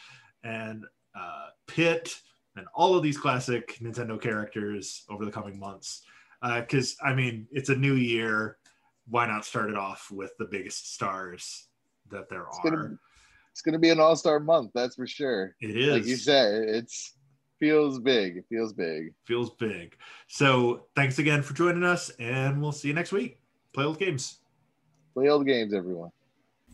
and 0.44 0.86
uh, 1.16 1.48
Pit 1.68 2.20
and 2.56 2.66
all 2.74 2.96
of 2.96 3.04
these 3.04 3.18
classic 3.18 3.78
Nintendo 3.82 4.20
characters 4.20 5.04
over 5.10 5.26
the 5.26 5.32
coming 5.32 5.60
months. 5.60 6.02
Because, 6.42 6.96
I 7.04 7.14
mean, 7.14 7.48
it's 7.52 7.70
a 7.70 7.76
new 7.76 7.96
year. 7.96 8.58
Why 9.08 9.26
not 9.28 9.46
start 9.46 9.70
it 9.70 9.76
off 9.78 10.10
with 10.12 10.32
the 10.38 10.46
biggest 10.46 10.94
stars 10.94 11.68
that 12.10 12.30
there 12.30 12.46
It's 12.48 12.60
are? 12.64 12.70
gonna, 12.70 12.98
it's 13.52 13.62
gonna 13.62 13.80
be 13.80 13.90
an 13.90 14.00
all 14.00 14.16
star 14.16 14.40
month, 14.40 14.72
that's 14.74 14.96
for 14.96 15.08
sure. 15.08 15.56
It 15.62 15.76
is. 15.76 15.92
Like 15.92 16.06
you 16.06 16.16
said, 16.16 16.68
it's 16.70 17.16
feels 17.60 18.00
big. 18.00 18.38
It 18.38 18.46
feels 18.50 18.74
big. 18.74 19.14
Feels 19.26 19.52
big. 19.52 19.98
So, 20.28 20.86
thanks 20.96 21.20
again 21.20 21.42
for 21.42 21.54
joining 21.54 21.84
us, 21.84 22.10
and 22.20 22.62
we'll 22.62 22.72
see 22.72 22.88
you 22.88 22.94
next 22.94 23.12
week. 23.12 23.40
Play 23.80 23.86
old 23.86 23.98
games. 23.98 24.40
Play 25.14 25.30
old 25.30 25.46
games, 25.46 25.74
everyone. 25.74 26.10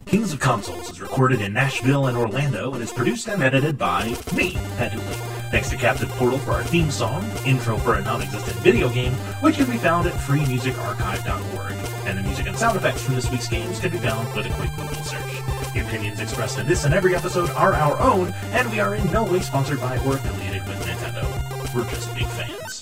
Kings 0.07 0.33
of 0.33 0.39
Consoles 0.39 0.89
is 0.89 0.99
recorded 0.99 1.39
in 1.39 1.53
Nashville 1.53 2.07
and 2.07 2.17
Orlando 2.17 2.73
and 2.73 2.81
is 2.81 2.91
produced 2.91 3.27
and 3.27 3.43
edited 3.43 3.77
by 3.77 4.17
me, 4.35 4.53
Pat 4.75 4.91
Dooley. 4.91 5.05
Thanks 5.51 5.69
to 5.69 5.77
Captain 5.77 6.09
Portal 6.09 6.39
for 6.39 6.53
our 6.53 6.63
theme 6.63 6.89
song, 6.89 7.23
intro 7.45 7.77
for 7.77 7.93
a 7.93 8.01
non-existent 8.01 8.57
video 8.61 8.89
game, 8.89 9.11
which 9.41 9.57
can 9.57 9.69
be 9.69 9.77
found 9.77 10.07
at 10.07 10.13
freemusicarchive.org. 10.13 12.07
And 12.07 12.17
the 12.17 12.23
music 12.23 12.47
and 12.47 12.57
sound 12.57 12.75
effects 12.75 13.03
from 13.03 13.13
this 13.13 13.29
week's 13.29 13.49
games 13.49 13.79
can 13.79 13.91
be 13.91 13.99
found 13.99 14.35
with 14.35 14.47
a 14.47 14.53
quick 14.55 14.71
Google 14.71 15.03
search. 15.03 15.73
The 15.75 15.85
opinions 15.85 16.19
expressed 16.19 16.57
in 16.57 16.65
this 16.65 16.85
and 16.85 16.93
every 16.95 17.15
episode 17.15 17.51
are 17.51 17.75
our 17.75 17.99
own, 17.99 18.33
and 18.45 18.67
we 18.71 18.79
are 18.79 18.95
in 18.95 19.11
no 19.11 19.23
way 19.25 19.41
sponsored 19.41 19.79
by 19.79 19.99
or 20.07 20.15
affiliated 20.15 20.67
with 20.67 20.83
Nintendo. 20.87 21.75
We're 21.75 21.87
just 21.87 22.11
big 22.15 22.25
fans. 22.29 22.74